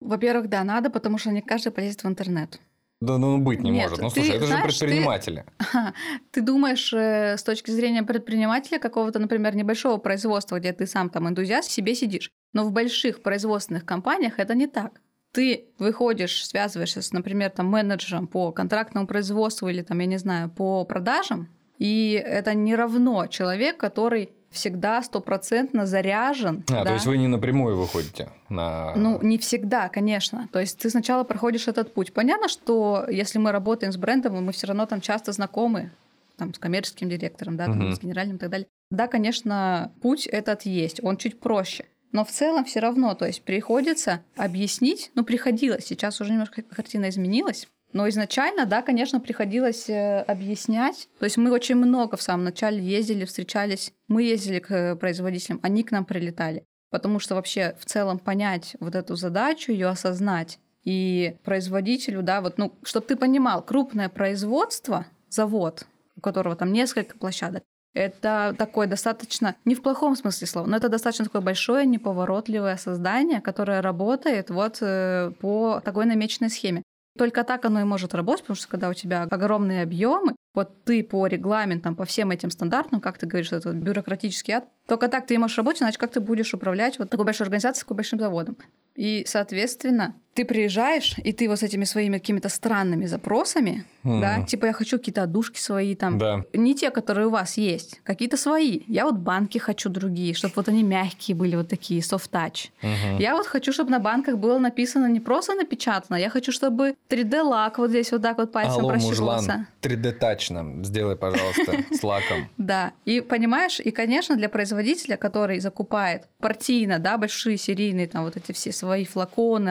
[0.00, 2.60] Во-первых, да, надо, потому что не каждый полезет в интернет.
[3.00, 4.02] Да ну быть не Нет, может.
[4.02, 5.46] Ну слушай, это знаешь, же предприниматели.
[5.58, 5.64] Ты,
[6.32, 11.26] ты думаешь э, с точки зрения предпринимателя какого-то, например, небольшого производства, где ты сам там
[11.26, 12.30] энтузиаст, себе сидишь.
[12.52, 15.00] Но в больших производственных компаниях это не так.
[15.32, 20.50] Ты выходишь, связываешься с, например, там менеджером по контрактному производству или там, я не знаю,
[20.50, 26.64] по продажам, и это не равно человек, который всегда стопроцентно заряжен.
[26.68, 26.84] А, да?
[26.84, 28.94] то есть вы не напрямую выходите на...
[28.96, 30.48] Ну, не всегда, конечно.
[30.52, 32.12] То есть ты сначала проходишь этот путь.
[32.12, 35.92] Понятно, что если мы работаем с брендом, мы все равно там часто знакомы
[36.36, 37.94] там, с коммерческим директором, да, там, угу.
[37.94, 38.66] с генеральным и так далее.
[38.90, 41.84] Да, конечно, путь этот есть, он чуть проще.
[42.12, 47.08] Но в целом все равно, то есть приходится объяснить, ну, приходилось, сейчас уже немножко картина
[47.08, 51.08] изменилась, но изначально, да, конечно, приходилось э, объяснять.
[51.18, 53.92] То есть мы очень много в самом начале ездили, встречались.
[54.08, 56.64] Мы ездили к э, производителям, они к нам прилетали.
[56.90, 62.58] Потому что вообще в целом понять вот эту задачу, ее осознать и производителю, да, вот,
[62.58, 69.56] ну, чтобы ты понимал, крупное производство, завод, у которого там несколько площадок, это такое достаточно,
[69.64, 74.78] не в плохом смысле слова, но это достаточно такое большое, неповоротливое создание, которое работает вот
[74.80, 76.82] э, по такой намеченной схеме.
[77.18, 81.02] Только так оно и может работать, потому что когда у тебя огромные объемы, вот ты
[81.04, 85.38] по регламентам, по всем этим стандартам, как ты говоришь, это бюрократический ад, только так ты
[85.38, 88.56] можешь работать, иначе как ты будешь управлять вот такой большой организацией, такой большим заводом.
[88.94, 94.20] И, соответственно, ты приезжаешь, и ты вот с этими своими какими-то странными запросами, mm.
[94.20, 96.44] да, типа я хочу какие-то одушки свои там, да.
[96.52, 98.80] не те, которые у вас есть, какие-то свои.
[98.86, 102.70] Я вот банки хочу другие, чтобы вот они мягкие были, вот такие, soft touch.
[102.82, 103.20] Mm-hmm.
[103.20, 107.78] Я вот хочу, чтобы на банках было написано не просто напечатано, я хочу, чтобы 3D-лак
[107.78, 109.66] вот здесь вот так вот пальцем Алло, прощупался.
[109.82, 112.48] 3D-тач нам сделай, пожалуйста, с лаком.
[112.56, 118.36] Да, и понимаешь, и, конечно, для производителя, который закупает партийно, да, большие серийные там вот
[118.36, 119.70] эти все свои флаконы,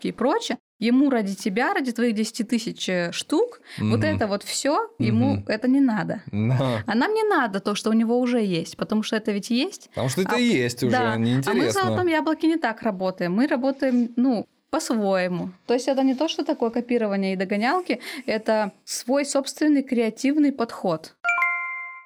[0.00, 3.90] одушки и прочее, ему ради тебя, ради твоих 10 тысяч э, штук, mm-hmm.
[3.90, 5.44] вот это вот все ему mm-hmm.
[5.48, 6.22] это не надо.
[6.32, 6.80] No.
[6.86, 9.88] А нам не надо то, что у него уже есть, потому что это ведь есть.
[9.90, 11.16] Потому что это а, есть уже, да.
[11.16, 11.52] неинтересно.
[11.52, 13.32] А мы в золотом яблоке не так работаем.
[13.32, 15.50] Мы работаем, ну, по-своему.
[15.66, 21.14] То есть это не то, что такое копирование и догонялки, это свой собственный креативный подход.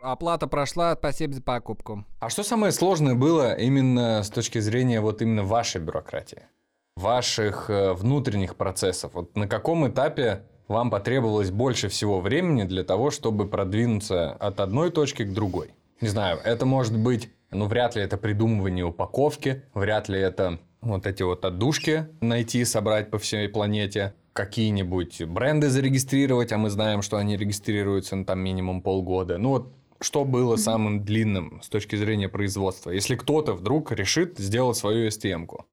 [0.02, 2.04] Оплата прошла, спасибо за покупку.
[2.20, 6.42] А что самое сложное было именно с точки зрения вот именно вашей бюрократии?
[6.96, 9.12] Ваших э, внутренних процессов?
[9.14, 14.90] Вот на каком этапе вам потребовалось больше всего времени для того, чтобы продвинуться от одной
[14.90, 15.74] точки к другой?
[16.00, 21.06] Не знаю, это может быть, ну вряд ли это придумывание упаковки, вряд ли это вот
[21.06, 27.16] эти вот отдушки найти, собрать по всей планете, какие-нибудь бренды зарегистрировать, а мы знаем, что
[27.16, 29.38] они регистрируются на там минимум полгода.
[29.38, 34.76] Ну вот что было самым длинным с точки зрения производства, если кто-то вдруг решит сделать
[34.76, 35.64] свою STM-ку?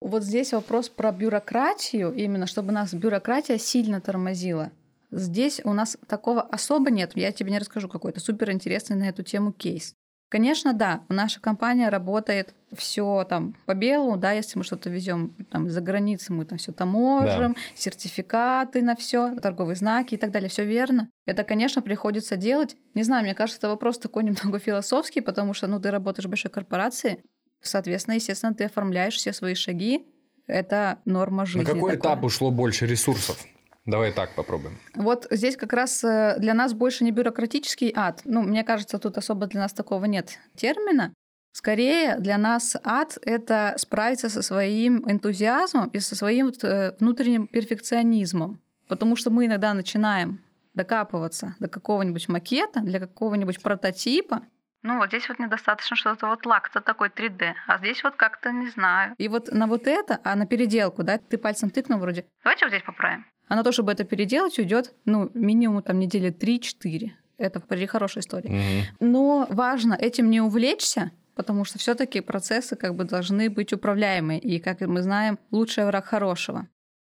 [0.00, 4.70] Вот здесь вопрос про бюрократию, именно чтобы нас бюрократия сильно тормозила.
[5.10, 7.12] Здесь у нас такого особо нет.
[7.14, 9.94] Я тебе не расскажу какой-то супер интересный на эту тему кейс.
[10.30, 15.70] Конечно, да, наша компания работает все там по белому, да, если мы что-то везем там
[15.70, 17.60] за границей, мы там все таможим, да.
[17.74, 21.08] сертификаты на все, торговые знаки и так далее, все верно.
[21.24, 22.76] Это, конечно, приходится делать.
[22.92, 26.28] Не знаю, мне кажется, это вопрос такой немного философский, потому что, ну, ты работаешь в
[26.28, 27.22] большой корпорации,
[27.60, 30.06] соответственно, естественно, ты оформляешь все свои шаги.
[30.46, 31.60] Это норма жизни.
[31.60, 31.96] На какой такое.
[31.96, 33.44] этап ушло больше ресурсов?
[33.84, 34.78] Давай так попробуем.
[34.94, 38.20] Вот здесь как раз э, для нас больше не бюрократический ад.
[38.24, 41.14] Ну, мне кажется, тут особо для нас такого нет термина.
[41.52, 48.60] Скорее, для нас ад— это справиться со своим энтузиазмом и со своим э, внутренним перфекционизмом.
[48.88, 50.40] Потому что мы иногда начинаем
[50.74, 54.42] докапываться до какого-нибудь макета, для какого-нибудь прототипа,
[54.82, 58.68] ну, вот здесь вот недостаточно что-то вот лак-то такой 3D, а здесь вот как-то не
[58.70, 59.14] знаю.
[59.18, 62.26] И вот на вот это, а на переделку, да, ты пальцем тыкнул вроде.
[62.44, 63.26] Давайте вот здесь поправим.
[63.48, 67.10] А на то, чтобы это переделать, уйдет, ну, минимум там недели 3-4.
[67.38, 68.50] Это вроде хорошая история.
[68.50, 69.06] Угу.
[69.06, 74.38] Но важно этим не увлечься, потому что все-таки процессы как бы должны быть управляемы.
[74.38, 76.68] И, как мы знаем, лучший враг хорошего.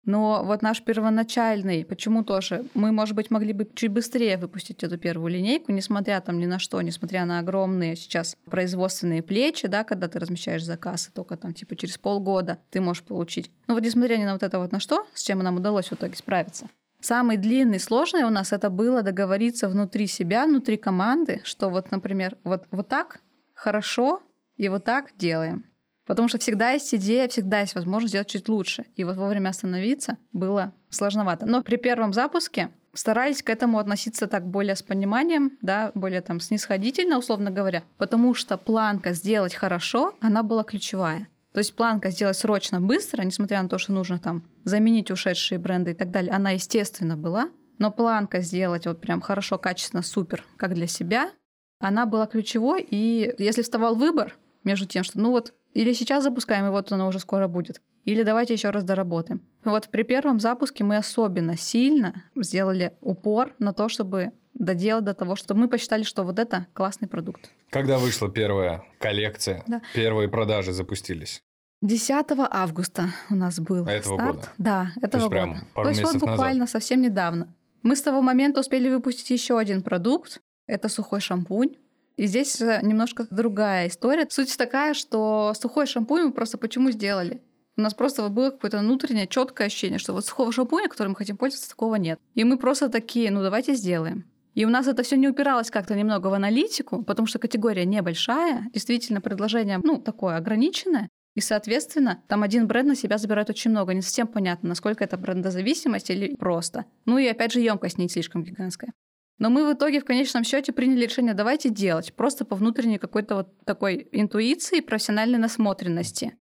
[0.05, 4.97] Но вот наш первоначальный, почему тоже, мы, может быть, могли бы чуть быстрее выпустить эту
[4.97, 10.07] первую линейку, несмотря там ни на что, несмотря на огромные сейчас производственные плечи, да, когда
[10.07, 13.49] ты размещаешь заказ, и только там типа через полгода ты можешь получить.
[13.67, 15.93] Ну вот несмотря ни на вот это вот на что, с чем нам удалось в
[15.93, 16.69] итоге справиться.
[16.99, 22.37] Самый длинный, сложный у нас это было договориться внутри себя, внутри команды, что вот, например,
[22.43, 23.21] вот, вот так
[23.53, 24.21] хорошо
[24.57, 25.65] и вот так делаем.
[26.05, 28.85] Потому что всегда есть идея, всегда есть возможность сделать чуть лучше.
[28.95, 31.45] И вот вовремя остановиться было сложновато.
[31.45, 36.39] Но при первом запуске старались к этому относиться так более с пониманием, да, более там
[36.39, 41.27] снисходительно, условно говоря, потому что планка сделать хорошо, она была ключевая.
[41.53, 45.91] То есть планка сделать срочно, быстро, несмотря на то, что нужно там заменить ушедшие бренды
[45.91, 47.49] и так далее, она, естественно, была.
[47.77, 51.31] Но планка сделать вот прям хорошо, качественно, супер, как для себя,
[51.79, 52.85] она была ключевой.
[52.89, 57.07] И если вставал выбор между тем, что ну вот или сейчас запускаем, и вот оно
[57.07, 57.81] уже скоро будет.
[58.05, 59.41] Или давайте еще раз доработаем.
[59.65, 65.35] Вот при первом запуске мы особенно сильно сделали упор на то, чтобы доделать до того,
[65.35, 67.51] что мы посчитали, что вот это классный продукт.
[67.71, 69.81] Когда вышла первая коллекция, да.
[69.93, 71.41] первые продажи запустились?
[71.81, 74.35] 10 августа у нас был этого старт.
[74.35, 74.49] года?
[74.57, 75.67] Да, этого то есть года.
[75.75, 76.69] то есть вот буквально назад.
[76.69, 77.53] совсем недавно.
[77.83, 80.39] Мы с того момента успели выпустить еще один продукт.
[80.67, 81.75] Это сухой шампунь.
[82.17, 84.27] И здесь немножко другая история.
[84.29, 87.41] Суть такая, что сухой шампунь мы просто почему сделали?
[87.77, 91.35] У нас просто было какое-то внутреннее четкое ощущение, что вот сухого шампуня, которым мы хотим
[91.35, 92.19] пользоваться, такого нет.
[92.33, 94.23] И мы просто такие, ну давайте сделаем.
[94.53, 98.69] И у нас это все не упиралось как-то немного в аналитику, потому что категория небольшая,
[98.73, 103.93] действительно предложение, ну, такое ограниченное, и, соответственно, там один бренд на себя забирает очень много.
[103.93, 106.85] Не совсем понятно, насколько это брендозависимость или просто.
[107.03, 108.93] Ну и опять же, емкость не слишком гигантская.
[109.37, 113.35] Но мы в итоге в конечном счете приняли решение, давайте делать, просто по внутренней какой-то
[113.35, 116.37] вот такой интуиции, профессиональной насмотренности.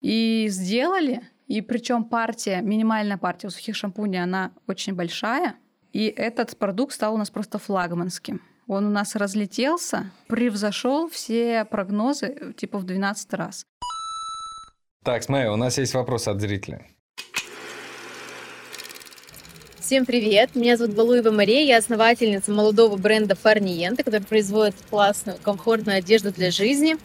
[0.00, 5.56] И сделали, и причем партия, минимальная партия у сухих шампуней, она очень большая,
[5.92, 8.40] и этот продукт стал у нас просто флагманским.
[8.66, 13.64] Он у нас разлетелся, превзошел все прогнозы типа в 12 раз.
[15.02, 16.86] Так, смотри, у нас есть вопрос от зрителя.
[19.88, 20.50] Всем привет!
[20.54, 26.50] Меня зовут Балуева Мария, я основательница молодого бренда Farniente, который производит классную, комфортную одежду для
[26.50, 26.98] жизни.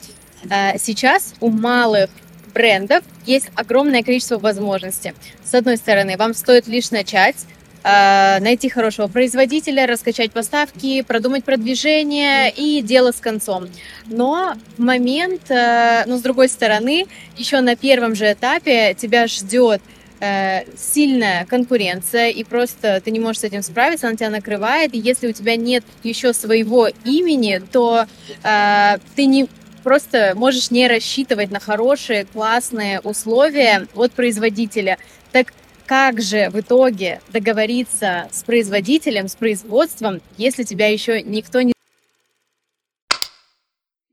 [0.49, 2.09] А, сейчас у малых
[2.53, 5.13] брендов есть огромное количество возможностей.
[5.45, 7.37] С одной стороны, вам стоит лишь начать,
[7.85, 13.69] а, найти хорошего производителя, раскачать поставки, продумать продвижение и дело с концом.
[14.07, 17.05] Но момент, ну, с другой стороны,
[17.37, 19.81] еще на первом же этапе тебя ждет
[20.77, 25.27] сильная конкуренция, и просто ты не можешь с этим справиться, она тебя накрывает, и если
[25.27, 28.05] у тебя нет еще своего имени, то
[28.43, 29.47] э, ты не
[29.83, 34.97] просто можешь не рассчитывать на хорошие, классные условия от производителя.
[35.31, 35.53] Так
[35.85, 41.73] как же в итоге договориться с производителем, с производством, если тебя еще никто не...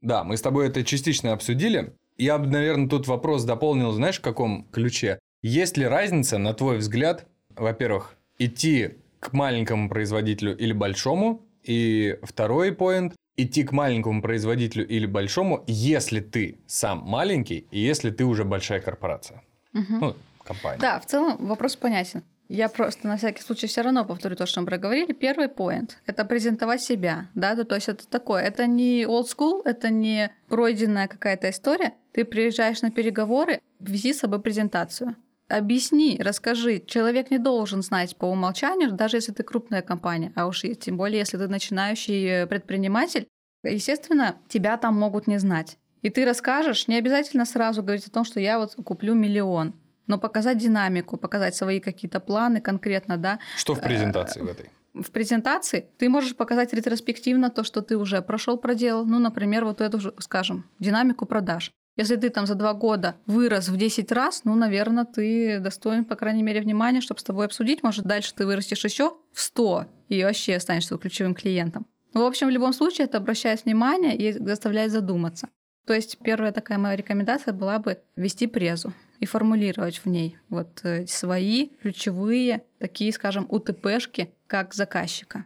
[0.01, 1.93] Да, мы с тобой это частично обсудили.
[2.17, 5.19] Я бы, наверное, тут вопрос дополнил, знаешь, в каком ключе?
[5.41, 7.25] Есть ли разница, на твой взгляд,
[7.55, 15.05] во-первых, идти к маленькому производителю или большому, и второй поинт, идти к маленькому производителю или
[15.05, 19.41] большому, если ты сам маленький и если ты уже большая корпорация.
[19.73, 19.93] Угу.
[19.99, 20.79] Ну, компания.
[20.79, 22.23] Да, в целом вопрос понятен.
[22.47, 25.13] Я просто на всякий случай все равно повторю то, что мы проговорили.
[25.13, 29.89] Первый поинт– это презентовать себя, да, то есть это такое, это не old school, это
[29.89, 31.93] не пройденная какая-то история.
[32.11, 35.15] Ты приезжаешь на переговоры, вези с собой презентацию
[35.51, 36.79] объясни, расскажи.
[36.85, 41.19] Человек не должен знать по умолчанию, даже если ты крупная компания, а уж тем более,
[41.19, 43.27] если ты начинающий э, предприниматель,
[43.63, 45.77] естественно, тебя там могут не знать.
[46.01, 49.75] И ты расскажешь, не обязательно сразу говорить о том, что я вот куплю миллион,
[50.07, 53.39] но показать динамику, показать свои какие-то планы конкретно, да.
[53.55, 54.69] Что в э, презентации в этой?
[54.93, 59.05] В презентации ты можешь показать ретроспективно то, что ты уже прошел, проделал.
[59.05, 61.71] Ну, например, вот эту же, скажем, динамику продаж.
[61.97, 66.15] Если ты там за два года вырос в 10 раз, ну, наверное, ты достоин, по
[66.15, 67.83] крайней мере, внимания, чтобы с тобой обсудить.
[67.83, 71.85] Может, дальше ты вырастешь еще в 100 и вообще станешь ключевым клиентом.
[72.13, 75.49] Ну, в общем, в любом случае, это обращает внимание и заставляет задуматься.
[75.85, 80.79] То есть первая такая моя рекомендация была бы вести презу и формулировать в ней вот
[80.83, 85.45] э, свои ключевые такие, скажем, УТПшки как заказчика.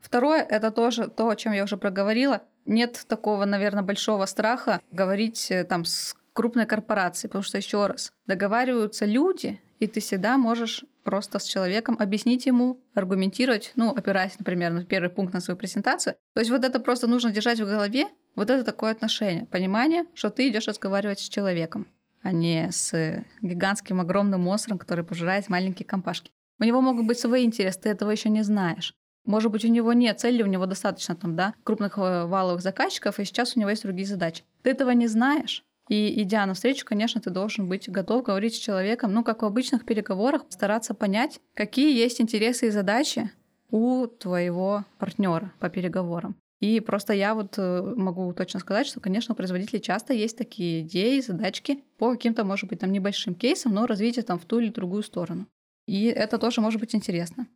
[0.00, 5.50] Второе— это тоже то, о чем я уже проговорила— нет такого, наверное, большого страха говорить
[5.50, 10.84] э, там с крупной корпорацией, потому что еще раз договариваются люди, и ты всегда можешь
[11.04, 16.16] просто с человеком объяснить ему, аргументировать, ну, опираясь, например, на первый пункт на свою презентацию.
[16.32, 20.30] То есть вот это просто нужно держать в голове, вот это такое отношение, понимание, что
[20.30, 21.86] ты идешь разговаривать с человеком.
[22.22, 26.32] а не с гигантским огромным монстром, который пожирает маленькие компашки.
[26.58, 28.94] У него могут быть свои интересы, ты этого еще не знаешь.
[29.24, 33.18] Может быть, у него нет цели, у него достаточно там, да, крупных э, валовых заказчиков,
[33.18, 34.44] и сейчас у него есть другие задачи.
[34.62, 39.12] Ты этого не знаешь, и идя навстречу, конечно, ты должен быть готов говорить с человеком,
[39.12, 43.30] ну, как в обычных переговорах, стараться понять, какие есть интересы и задачи
[43.70, 46.36] у твоего партнера по переговорам.
[46.60, 50.80] И просто я вот э, могу точно сказать, что, конечно, у производителей часто есть такие
[50.80, 54.70] идеи, задачки по каким-то, может быть, там небольшим кейсам, но развитие там в ту или
[54.70, 55.46] другую сторону.
[55.86, 57.48] И это тоже может быть интересно.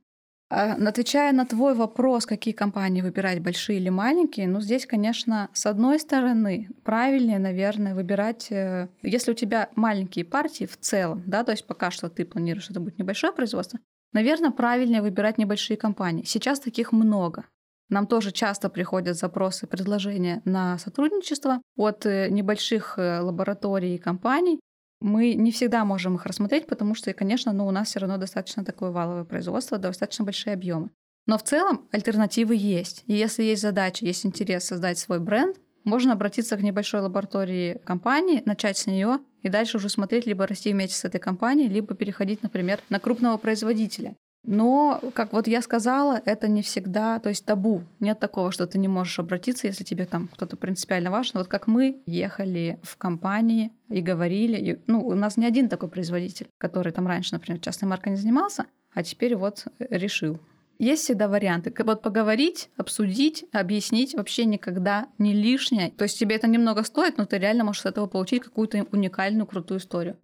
[0.50, 5.66] А, отвечая на твой вопрос, какие компании выбирать, большие или маленькие, ну здесь, конечно, с
[5.66, 11.52] одной стороны, правильнее, наверное, выбирать, э, если у тебя маленькие партии в целом, да, то
[11.52, 13.78] есть пока что ты планируешь, это будет небольшое производство,
[14.12, 16.24] наверное, правильнее выбирать небольшие компании.
[16.24, 17.44] Сейчас таких много.
[17.90, 24.60] Нам тоже часто приходят запросы, предложения на сотрудничество от э, небольших э, лабораторий и компаний,
[25.00, 28.64] мы не всегда можем их рассмотреть, потому что, конечно, ну, у нас все равно достаточно
[28.64, 30.90] такое валовое производство, достаточно большие объемы.
[31.26, 33.04] Но в целом альтернативы есть.
[33.06, 38.42] И если есть задача, есть интерес создать свой бренд, можно обратиться к небольшой лаборатории компании,
[38.44, 42.42] начать с нее и дальше уже смотреть, либо расти вместе с этой компанией, либо переходить,
[42.42, 44.16] например, на крупного производителя.
[44.44, 47.82] Но, как вот я сказала, это не всегда, то есть табу.
[48.00, 51.32] Нет такого, что ты не можешь обратиться, если тебе там кто-то принципиально важен.
[51.34, 55.88] Вот как мы ехали в компании и говорили, и, ну, у нас не один такой
[55.88, 60.38] производитель, который там раньше, например, частной маркой не занимался, а теперь вот решил.
[60.78, 61.74] Есть всегда варианты.
[61.84, 65.90] Вот поговорить, обсудить, объяснить вообще никогда не лишнее.
[65.90, 69.46] То есть тебе это немного стоит, но ты реально можешь с этого получить какую-то уникальную,
[69.46, 70.16] крутую историю.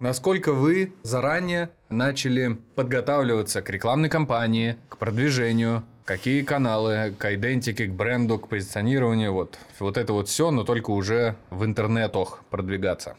[0.00, 7.92] Насколько вы заранее начали подготавливаться к рекламной кампании, к продвижению, какие каналы, к идентике, к
[7.92, 13.18] бренду, к позиционированию, вот, вот это вот все, но только уже в интернетах продвигаться?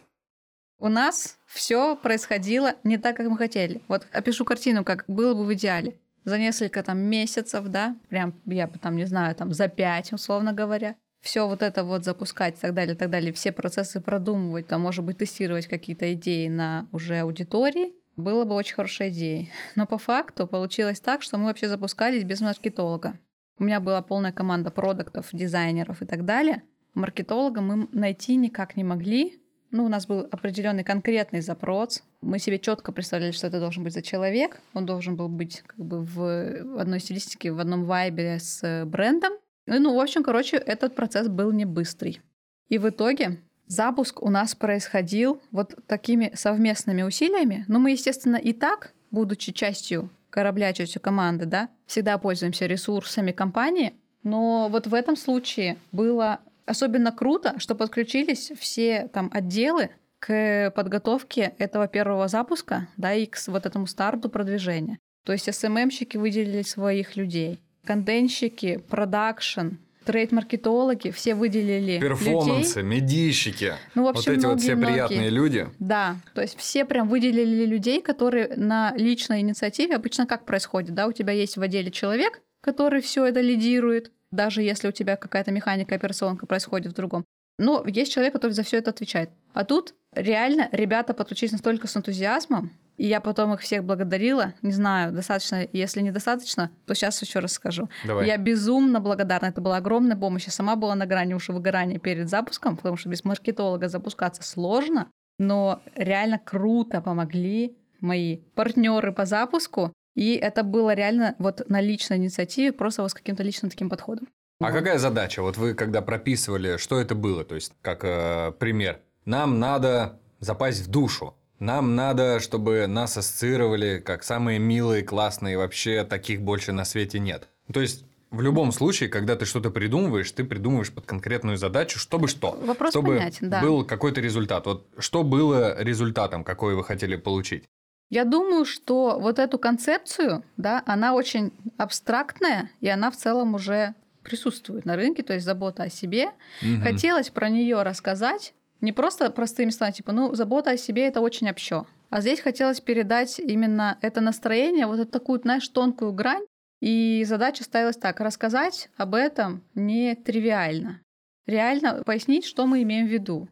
[0.79, 3.83] У нас все происходило не так, как мы хотели.
[3.87, 5.99] Вот опишу картину, как было бы в идеале.
[6.23, 10.51] За несколько там месяцев, да, прям я бы там, не знаю, там за пять, условно
[10.51, 14.67] говоря, все вот это вот запускать и так далее, и так далее, все процессы продумывать,
[14.67, 19.51] там, может быть, тестировать какие-то идеи на уже аудитории, было бы очень хорошей идеей.
[19.75, 23.17] Но по факту получилось так, что мы вообще запускались без маркетолога.
[23.57, 26.63] У меня была полная команда продуктов, дизайнеров и так далее.
[26.95, 29.39] Маркетолога мы найти никак не могли.
[29.69, 32.03] Ну, у нас был определенный конкретный запрос.
[32.21, 34.59] Мы себе четко представляли, что это должен быть за человек.
[34.73, 39.33] Он должен был быть как бы в одной стилистике, в одном вайбе с брендом.
[39.71, 42.19] Ну, ну, в общем, короче, этот процесс был не быстрый.
[42.67, 47.63] И в итоге запуск у нас происходил вот такими совместными усилиями.
[47.69, 53.93] Но мы, естественно, и так, будучи частью корабля, частью команды, да, всегда пользуемся ресурсами компании.
[54.23, 61.53] Но вот в этом случае было особенно круто, что подключились все там отделы к подготовке
[61.59, 64.99] этого первого запуска, да, и к вот этому старту продвижения.
[65.25, 73.01] То есть СММщики выделили своих людей, контентщики, продакшн, трейд-маркетологи, все выделили Перформансы, людей.
[73.01, 73.73] медийщики.
[73.95, 74.93] Ну, в общем, вот эти многие, вот все многие.
[74.93, 75.69] приятные люди.
[75.79, 81.07] Да, то есть все прям выделили людей, которые на личной инициативе, обычно как происходит, да,
[81.07, 85.51] у тебя есть в отделе человек, который все это лидирует, даже если у тебя какая-то
[85.51, 87.25] механика, операционка происходит в другом.
[87.59, 89.29] Но есть человек, который за все это отвечает.
[89.53, 94.53] А тут реально ребята подключились настолько с энтузиазмом, и я потом их всех благодарила.
[94.61, 97.89] Не знаю, достаточно, если недостаточно, то сейчас еще раз скажу.
[98.05, 98.27] Давай.
[98.27, 99.47] Я безумно благодарна.
[99.47, 100.45] Это была огромная помощь.
[100.45, 105.09] Я сама была на грани уже выгорания перед запуском, потому что без маркетолога запускаться сложно.
[105.39, 109.91] Но реально круто помогли мои партнеры по запуску.
[110.13, 114.27] И это было реально вот на личной инициативе, просто вот с каким-то личным таким подходом.
[114.59, 114.73] А Вот.
[114.73, 115.41] какая задача?
[115.41, 117.43] Вот вы когда прописывали, что это было?
[117.45, 118.99] То есть, как э, пример.
[119.25, 121.35] Нам надо запасть в душу.
[121.61, 127.49] Нам надо, чтобы нас ассоциировали как самые милые, классные, вообще таких больше на свете нет.
[127.71, 132.27] То есть, в любом случае, когда ты что-то придумываешь, ты придумываешь под конкретную задачу, чтобы
[132.27, 132.57] что?
[132.63, 133.61] Вопрос чтобы понятен, да.
[133.61, 134.65] был какой-то результат.
[134.65, 137.65] Вот что было результатом, какой вы хотели получить?
[138.09, 143.93] Я думаю, что вот эту концепцию, да, она очень абстрактная, и она в целом уже
[144.23, 146.31] присутствует на рынке, то есть забота о себе.
[146.63, 146.81] Мгм.
[146.81, 151.49] Хотелось про нее рассказать, не просто простыми словами, типа, ну, забота о себе это очень
[151.49, 151.85] общо.
[152.09, 156.43] А здесь хотелось передать именно это настроение, вот эту такую, знаешь, тонкую грань.
[156.81, 160.99] И задача ставилась так: рассказать об этом не тривиально.
[161.45, 163.47] Реально пояснить, что мы имеем в виду.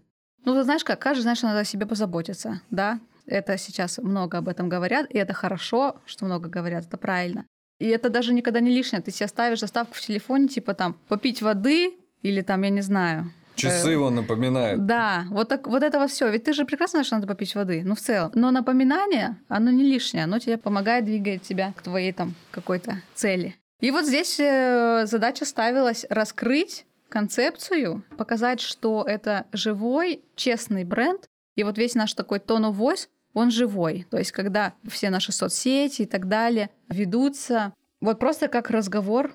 [0.46, 3.00] Ну, ты знаешь как, каждый знает, что надо о себе позаботиться, да?
[3.26, 7.46] Это сейчас много об этом говорят, и это хорошо, что много говорят, это правильно.
[7.78, 9.02] И это даже никогда не лишнее.
[9.02, 11.94] Ты себе ставишь заставку в телефоне, типа там попить воды
[12.24, 14.86] или там, я не знаю, Часы его напоминают.
[14.86, 16.30] Да, вот, так, вот это вот все.
[16.30, 18.32] Ведь ты же прекрасно знаешь, что надо попить воды, ну в целом.
[18.36, 23.56] Но напоминание, оно не лишнее, оно тебе помогает, двигает тебя к твоей там какой-то цели.
[23.80, 31.26] И вот здесь э, задача ставилась раскрыть концепцию, показать, что это живой, честный бренд.
[31.56, 34.06] И вот весь наш такой tone of voice, он живой.
[34.10, 39.34] То есть когда все наши соцсети и так далее ведутся, вот просто как разговор,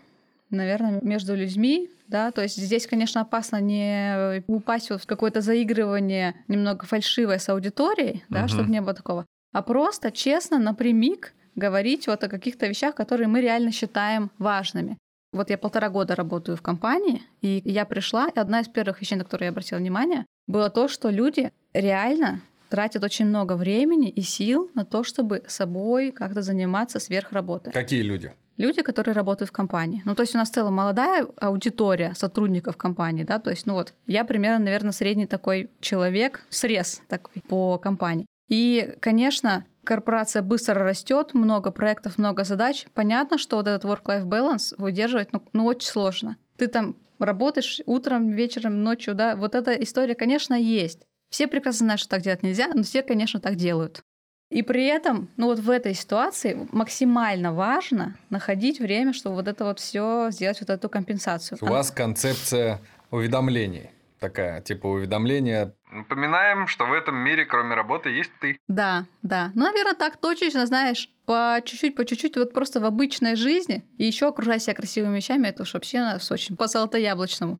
[0.54, 6.34] наверное, между людьми, да, то есть здесь, конечно, опасно не упасть вот в какое-то заигрывание
[6.48, 8.48] немного фальшивое с аудиторией, да, Мгм.
[8.48, 13.40] чтобы не было такого, а просто честно, напрямик говорить вот о каких-то вещах, которые мы
[13.40, 14.98] реально считаем важными.
[15.32, 19.16] Вот я полтора года работаю в компании, и я пришла, и одна из первых вещей,
[19.16, 24.20] на которые я обратила внимание, было то, что люди реально тратят очень много времени и
[24.22, 27.70] сил на то, чтобы собой как-то заниматься сверх работы.
[27.70, 28.32] Какие люди?
[28.56, 30.02] Люди, которые работают в компании.
[30.04, 33.74] Ну, то есть у нас в целом молодая аудитория сотрудников компании, да, то есть, ну
[33.74, 38.26] вот, я примерно, наверное, средний такой человек, срез такой по компании.
[38.48, 42.86] И, конечно, корпорация быстро растет, много проектов, много задач.
[42.94, 46.36] Понятно, что вот этот work-life balance выдерживать, ну, ну, очень сложно.
[46.56, 51.00] Ты там работаешь утром, вечером, ночью, да, вот эта история, конечно, есть.
[51.30, 54.02] Все прекрасно знают, что так делать нельзя, но все, конечно, так делают.
[54.50, 59.64] И при этом, ну вот в этой ситуации максимально важно находить время, чтобы вот это
[59.64, 61.58] вот все сделать, вот эту компенсацию.
[61.60, 62.80] У вас концепция
[63.10, 63.90] уведомлений
[64.24, 65.74] такая, типа уведомления.
[65.92, 68.56] Напоминаем, что в этом мире, кроме работы, есть ты.
[68.68, 69.52] Да, да.
[69.54, 73.84] Ну, наверное, так точечно, знаешь, по чуть-чуть, по чуть-чуть, вот просто в обычной жизни.
[73.98, 77.58] И еще окружать себя красивыми вещами, это уж вообще нас очень по золотояблочному.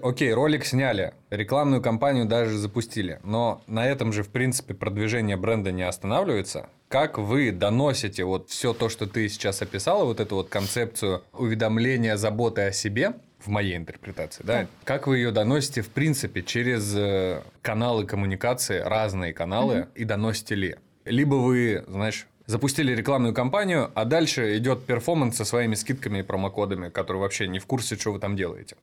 [0.00, 5.70] Окей, ролик сняли, рекламную кампанию даже запустили, но на этом же, в принципе, продвижение бренда
[5.70, 6.68] не останавливается.
[6.88, 12.16] Как вы доносите вот все то, что ты сейчас описала, вот эту вот концепцию уведомления,
[12.16, 14.62] заботы о себе, в моей интерпретации, да?
[14.62, 14.68] Да.
[14.84, 20.76] Как вы ее доносите, в принципе, через э, каналы коммуникации, разные каналы, и доносите ли?
[21.04, 26.88] Либо вы, знаешь, запустили рекламную кампанию, а дальше идет перформанс со своими скидками и промокодами,
[26.88, 28.76] которые вообще не в курсе, что вы там делаете.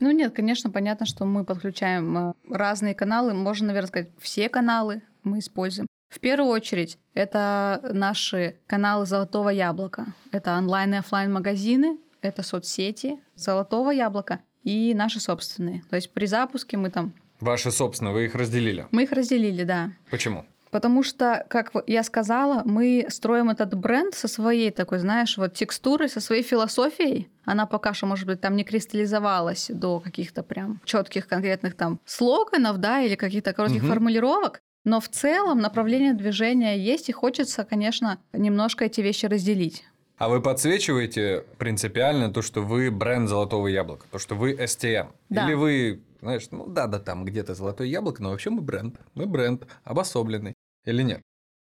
[0.00, 3.34] Ну нет, конечно, понятно, что мы подключаем э, разные каналы.
[3.34, 5.86] Можно, наверное, сказать, все каналы мы используем.
[6.08, 10.06] В первую очередь, это наши каналы Золотого Яблока.
[10.32, 15.82] Это онлайн и оффлайн магазины, это соцсети Золотого Яблока и наши собственные.
[15.88, 17.12] То есть при запуске мы там...
[17.38, 18.86] Ваши собственные, вы их разделили.
[18.90, 19.92] Мы их разделили, да.
[20.10, 20.46] Почему?
[20.70, 26.08] Потому что, как я сказала, мы строим этот бренд со своей такой, знаешь, вот текстурой,
[26.08, 27.28] со своей философией.
[27.44, 32.78] Она пока что, может быть, там не кристаллизовалась до каких-то прям четких конкретных там слоганов,
[32.78, 33.90] да, или каких-то коротких Мгм.
[33.90, 34.60] формулировок.
[34.84, 39.84] Но в целом направление движения есть, и хочется, конечно, немножко эти вещи разделить.
[40.16, 45.08] А вы подсвечиваете принципиально то, что вы бренд Золотого Яблока, то, что вы STM?
[45.30, 45.46] Да.
[45.46, 48.96] Или вы, знаешь, ну да-да, там где-то Золотое Яблоко, но вообще мы бренд.
[49.14, 50.54] Мы бренд обособленный.
[50.84, 51.20] Или нет?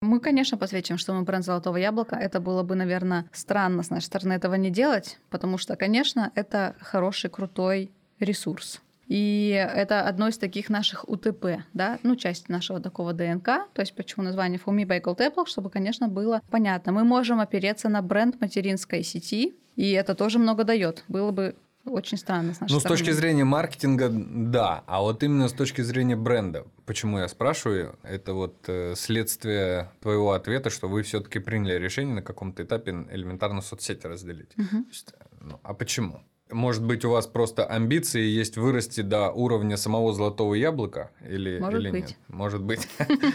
[0.01, 2.16] Мы, конечно, посвечиваем, что мы бренд «Золотого яблока».
[2.16, 6.76] Это было бы, наверное, странно с нашей стороны этого не делать, потому что, конечно, это
[6.80, 8.82] хороший, крутой ресурс.
[9.07, 13.43] И это одно из таких наших УТП, да, ну, часть нашего такого ДНК,
[13.74, 16.91] то есть почему название For Me by Gold Apple, чтобы, конечно, было понятно.
[16.91, 21.03] Мы можем опереться на бренд материнской сети, и это тоже много дает.
[21.07, 21.55] Было бы
[21.90, 22.98] очень странно с Ну, с стороны.
[22.98, 24.84] точки зрения маркетинга, да.
[24.88, 26.66] А вот именно с точки зрения бренда.
[26.86, 27.98] Почему я спрашиваю?
[28.04, 33.62] Это вот э, следствие твоего ответа, что вы все-таки приняли решение на каком-то этапе элементарно
[33.62, 34.50] соцсети разделить.
[34.56, 36.22] То есть, ну, а почему?
[36.52, 41.12] Может быть, у вас просто амбиции есть вырасти до уровня самого золотого яблока?
[41.28, 42.02] Или, Может или быть.
[42.08, 42.16] нет?
[42.28, 42.88] Может быть.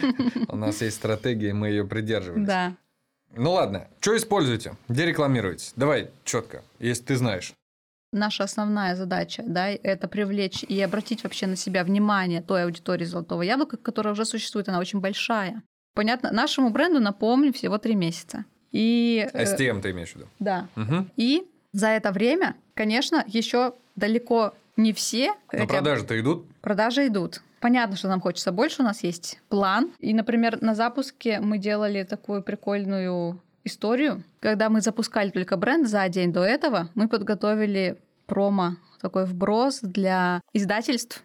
[0.48, 2.46] У нас есть стратегия, мы ее придерживаемся.
[2.46, 2.76] Да.
[3.36, 4.76] Ну ладно, что используете?
[4.88, 5.72] Где рекламируете?
[5.76, 7.52] Давай четко, если ты знаешь.
[8.14, 13.42] Наша основная задача, да, это привлечь и обратить вообще на себя внимание той аудитории Золотого
[13.42, 15.62] Яблока, которая уже существует, она очень большая.
[15.94, 18.44] Понятно, нашему бренду, напомню, всего три месяца.
[18.72, 20.26] И, э, STM ты имеешь в виду?
[20.40, 21.10] да, Мгм.
[21.16, 26.46] и за это время, конечно, еще далеко не все Но эти продажи-то идут?
[26.60, 27.42] Продажи идут.
[27.60, 29.92] Понятно, что нам хочется больше, у нас есть план.
[30.00, 34.22] И, например, на запуске мы делали такую прикольную историю.
[34.40, 37.96] Когда мы запускали только бренд за день до этого, мы подготовили
[38.26, 41.22] промо, такой вброс для издательств.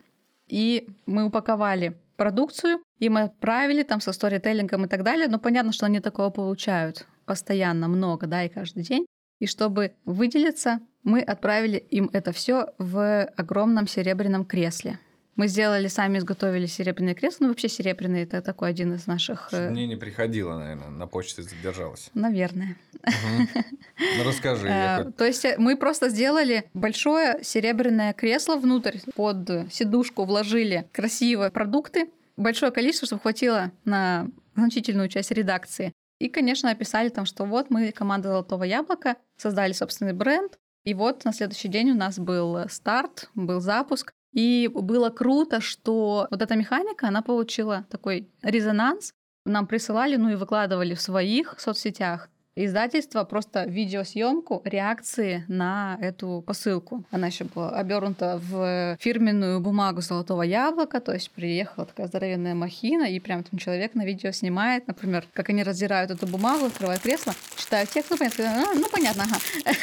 [0.47, 5.27] И мы упаковали продукцию, и мы отправили там со сторителлингом и так далее.
[5.27, 9.05] Но понятно, что они такого получают постоянно много, да, и каждый день.
[9.39, 14.99] И чтобы выделиться, мы отправили им это все в огромном серебряном кресле.
[15.39, 17.45] Мы сделали, сами изготовили серебряные кресла.
[17.45, 19.47] Ну, вообще серебряный– это такой один из наших...
[19.53, 22.09] э, Мне не приходило, наверное, на почте задержалась.
[22.13, 22.75] Наверное.
[23.05, 24.67] Ну, расскажи.
[24.67, 31.51] Э, То есть э, мы просто сделали большое серебряное кресло внутрь, под сидушку вложили красивые
[31.51, 34.27] продукты, большое количество, чтобы хватило на
[34.57, 35.93] значительную часть редакции.
[36.19, 41.23] И, конечно, описали там, что вот мы команда «Золотого яблока», создали собственный бренд, и вот
[41.23, 46.55] на следующий день у нас был старт, был запуск, и было круто, что вот эта
[46.55, 49.13] механика, она получила такой резонанс,
[49.45, 52.29] нам присылали, ну и выкладывали в своих соцсетях.
[52.61, 57.05] Издательство просто видеосъемку реакции на эту посылку.
[57.09, 63.05] Она еще была обернута в фирменную бумагу золотого яблока, то есть приехала такая здоровенная махина,
[63.05, 67.33] и прям там человек на видео снимает, например, как они раздирают эту бумагу, открывают кресло,
[67.55, 69.77] читают текст, ну понятно, «А, ну понятно, ага.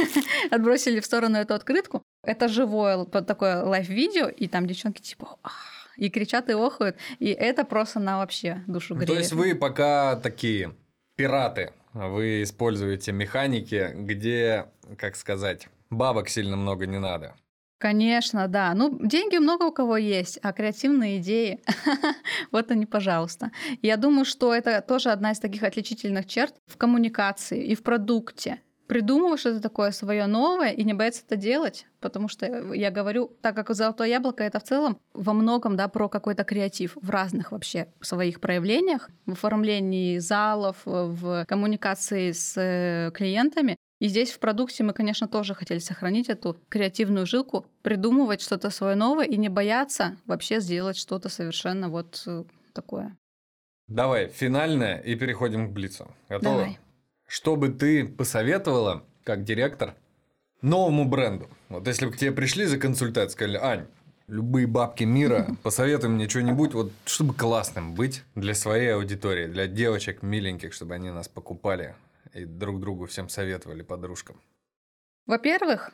[0.50, 2.02] Отбросили в сторону эту открытку.
[2.26, 7.64] Это живое такое лайв-видео, и там девчонки типа «Ах», и кричат и охают, и это
[7.64, 9.12] просто на вообще душу Ну, греет.
[9.12, 10.74] То есть вы пока такие
[11.16, 11.72] пираты.
[11.92, 14.66] Вы используете механики, где,
[14.98, 17.34] как сказать, бабок сильно много не надо.
[17.78, 18.72] Конечно, да.
[18.74, 21.60] Ну, деньги много у кого есть, а креативные идеи,
[22.50, 23.50] вот они, пожалуйста.
[23.82, 28.60] Я думаю, что это тоже одна из таких отличительных черт в коммуникации и в продукте.
[28.86, 33.56] Придумывать что-то такое свое новое и не бояться это делать, потому что я говорю, так
[33.56, 37.88] как «Золотое яблоко»— это в целом во многом да, про какой-то креатив в разных вообще
[38.00, 43.76] своих проявлениях, в оформлении залов, в коммуникации с э, клиентами.
[43.98, 48.94] И здесь в продукте мы, конечно, тоже хотели сохранить эту креативную жилку, придумывать что-то свое
[48.94, 53.16] новое и не бояться вообще сделать что-то совершенно вот э, такое.
[53.88, 56.08] Давай, финальное, и переходим к Блицу.
[56.28, 56.56] Готово?
[56.56, 56.78] Давай.
[57.26, 59.94] Что бы ты посоветовала, как директор,
[60.62, 61.48] новому бренду?
[61.68, 63.86] Вот если бы к тебе пришли за консультацией, сказали, Ань,
[64.28, 70.22] любые бабки мира, посоветуй мне что-нибудь, вот чтобы классным быть для своей аудитории, для девочек
[70.22, 71.94] миленьких, чтобы они нас покупали
[72.32, 74.40] и друг другу всем советовали подружкам.
[75.26, 75.92] Во-первых,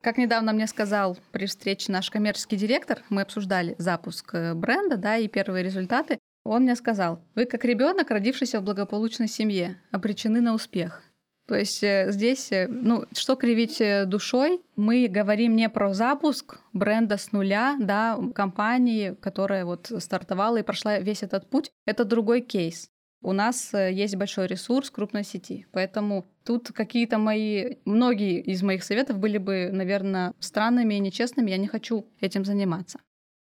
[0.00, 5.16] как недавно мне сказал при встрече наш коммерческий директор, мы обсуждали запуск э, бренда, да,
[5.16, 6.17] и первые результаты.
[6.48, 11.02] Он мне сказал, вы как ребенок, родившийся в благополучной семье, обречены на успех.
[11.46, 16.60] То есть э, здесь, э, ну, что кривить э, душой, мы говорим не про запуск
[16.74, 21.70] бренда с нуля, да, компании, которая вот стартовала и прошла весь этот путь.
[21.86, 22.90] Это другой кейс.
[23.22, 29.18] У нас есть большой ресурс крупной сети, поэтому тут какие-то мои, многие из моих советов
[29.18, 33.00] были бы, наверное, странными и нечестными, я не хочу этим заниматься.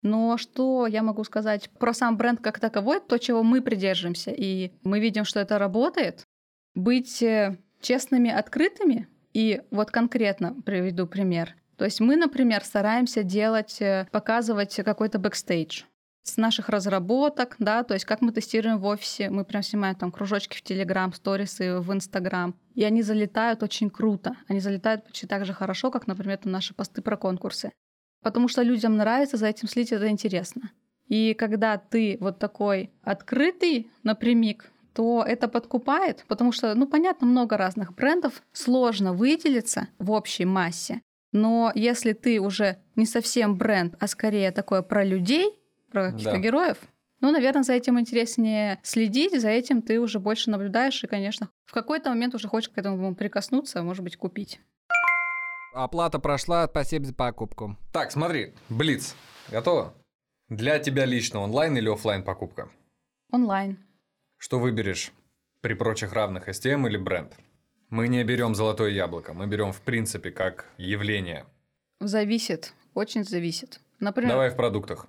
[0.03, 4.73] Но что я могу сказать про сам бренд как таковой, то, чего мы придерживаемся, и
[4.83, 6.25] мы видим, что это работает,
[6.75, 11.55] быть э, честными, открытыми, и вот конкретно приведу пример.
[11.77, 15.85] То есть мы, например, стараемся делать, э, показывать какой-то бэкстейдж
[16.23, 20.13] с наших разработок, да, то есть как мы тестируем в офисе, мы прям снимаем там
[20.13, 25.47] кружочки в Телеграм, сторисы в Инстаграм, и они залетают очень круто, они залетают почти так
[25.47, 27.73] же хорошо, как, например, там наши посты про конкурсы,
[28.23, 30.71] потому что людям нравится за этим следить, это интересно.
[31.09, 37.57] И когда ты вот такой открытый напрямик, то это подкупает, потому что, ну, понятно, много
[37.57, 41.01] разных брендов, сложно выделиться в общей массе,
[41.33, 45.51] но если ты уже не совсем бренд, а скорее такое про людей,
[45.91, 46.39] про каких-то Да.
[46.39, 46.79] героев,
[47.21, 51.73] ну, наверное, за этим интереснее следить, за этим ты уже больше наблюдаешь и, конечно, в
[51.73, 54.61] какой-то момент уже хочешь к этому прикоснуться, может быть, купить.
[55.73, 57.77] Оплата прошла, спасибо за покупку.
[57.93, 59.15] Так, смотри, Блиц,
[59.51, 59.95] готово?
[60.49, 62.69] Для тебя лично онлайн или оффлайн покупка?
[63.33, 63.79] Онлайн.
[64.37, 65.13] Что выберешь
[65.61, 67.37] при прочих равных СТМ или бренд?
[67.89, 71.47] Мы не берем золотое яблоко, мы берем в принципе как явление.
[72.01, 73.81] Зависит, очень зависит.
[74.01, 75.07] Например, Давай в продуктах.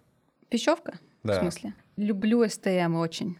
[0.49, 1.37] пищевка, Да.
[1.37, 1.73] в смысле.
[1.95, 3.39] Люблю СТМ очень.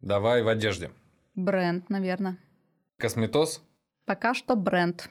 [0.00, 0.90] Давай в одежде.
[1.34, 2.36] Бренд, наверное.
[2.98, 3.62] Косметоз.
[4.04, 5.08] Пока что бренд.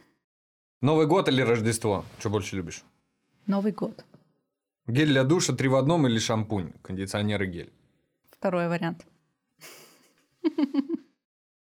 [0.81, 2.05] Новый год или Рождество?
[2.19, 2.83] Что больше любишь?
[3.45, 4.03] Новый год.
[4.87, 7.73] Гель для душа три в одном или шампунь, кондиционер и гель?
[8.31, 9.05] Второй вариант.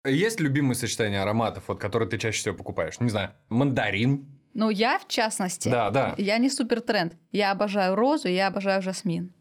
[0.05, 3.01] Есть любимые сочетания ароматов, вот, которые ты чаще всего покупаешь?
[3.01, 4.25] Не знаю, мандарин.
[4.53, 6.15] Ну, я, в частности, Да, да.
[6.17, 7.13] я не супер тренд.
[7.33, 9.33] Я обожаю розу, я обожаю жасмин.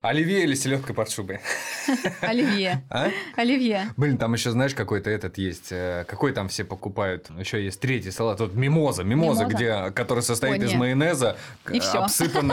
[0.00, 1.40] Оливье или селедка под шубой?
[2.20, 2.84] Оливье.
[2.88, 3.08] А?
[3.34, 3.88] Оливье.
[3.96, 5.72] Блин, там еще, знаешь, какой-то этот есть.
[5.72, 7.28] э, Какой там все покупают?
[7.36, 8.38] Еще есть третий салат.
[8.38, 9.02] Вот мимоза.
[9.02, 9.56] Мимоза, Мимоза?
[9.56, 10.76] где, который состоит из не.
[10.76, 11.36] майонеза,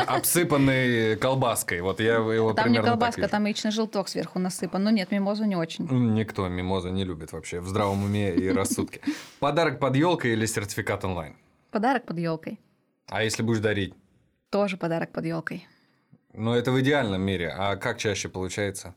[0.08, 1.82] обсыпанный, колбаской.
[1.82, 4.84] Вот я его Там не колбаска, там яичный желток сверху насыпан.
[4.84, 5.88] Но нет, мимозу не очень.
[6.16, 9.02] Никто мимоза не любит вообще в здравом уме и рассудке.
[9.40, 11.36] Подарок под елкой или сертификат онлайн?
[11.70, 12.60] Подарок под елкой.
[13.08, 13.94] А если будешь дарить?
[14.50, 15.68] Тоже подарок под елкой.
[16.38, 17.54] Ну, это в идеальном мире.
[17.56, 18.94] А как чаще получается?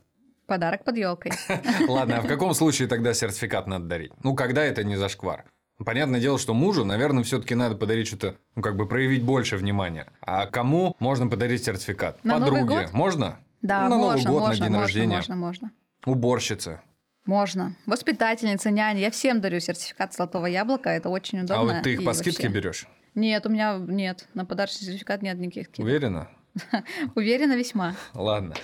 [0.47, 1.32] Подарок под елкой.
[1.89, 4.12] Ладно, а в каком случае тогда сертификат надо дарить?
[4.22, 5.45] Ну, когда это не зашквар?
[5.84, 10.09] Понятное дело, что мужу, наверное, все-таки надо подарить что-то, ну, как бы проявить больше внимания.
[10.20, 12.24] А кому можно подарить сертификат?
[12.24, 12.82] На Новый Подруге.
[12.84, 12.93] год?
[12.93, 13.39] Можно?
[13.62, 15.16] Да, на Новый можно, год, можно, на день можно, рождения.
[15.16, 15.70] можно, можно.
[16.05, 16.80] Уборщице.
[17.26, 17.76] Можно.
[17.86, 19.01] Воспитательница, няня.
[19.01, 20.91] Я всем дарю сертификат золотого яблока.
[20.91, 21.61] Это очень удобно.
[21.72, 22.61] А вот ты их по скидке вообще.
[22.61, 22.86] берешь?
[23.14, 24.26] Нет, у меня нет.
[24.34, 25.84] На подарочный сертификат нет никаких скидок.
[25.84, 26.28] Уверена?
[27.14, 27.94] Уверена весьма.
[28.14, 28.55] Ладно.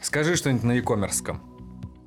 [0.00, 1.40] Скажи что-нибудь на.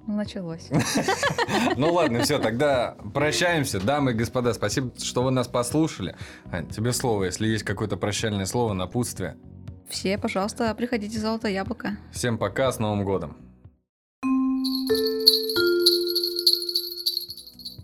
[0.08, 0.70] Ну, началось.
[1.76, 3.80] Ну ладно, все, тогда прощаемся.
[3.80, 6.16] Дамы и господа, спасибо, что вы нас послушали.
[6.52, 9.38] Ань, тебе слово, если есть какое-то прощальное слово, напутствие.
[9.90, 11.98] Все, пожалуйста, приходите в золотое яблоко.
[12.12, 13.38] Всем пока, с Новым годом.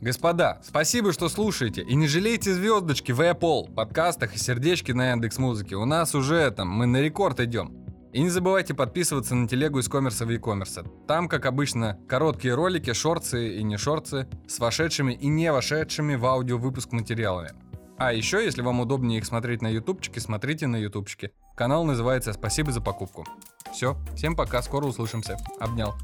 [0.03, 1.81] Господа, спасибо, что слушаете.
[1.81, 5.77] И не жалейте звездочки в Apple, подкастах и сердечки на Яндекс Музыке.
[5.77, 7.71] У нас уже там, мы на рекорд идем.
[8.11, 10.85] И не забывайте подписываться на телегу из коммерса в e-commerce.
[11.07, 16.25] Там, как обычно, короткие ролики, шорцы и не шорцы с вошедшими и не вошедшими в
[16.25, 17.51] аудио выпуск материалами.
[17.97, 21.31] А еще, если вам удобнее их смотреть на ютубчике, смотрите на ютубчике.
[21.55, 23.25] Канал называется «Спасибо за покупку».
[23.71, 25.37] Все, всем пока, скоро услышимся.
[25.61, 25.95] Обнял.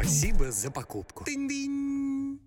[0.00, 1.24] Спасибо за покупку.
[1.24, 2.40] Тынь-дынь.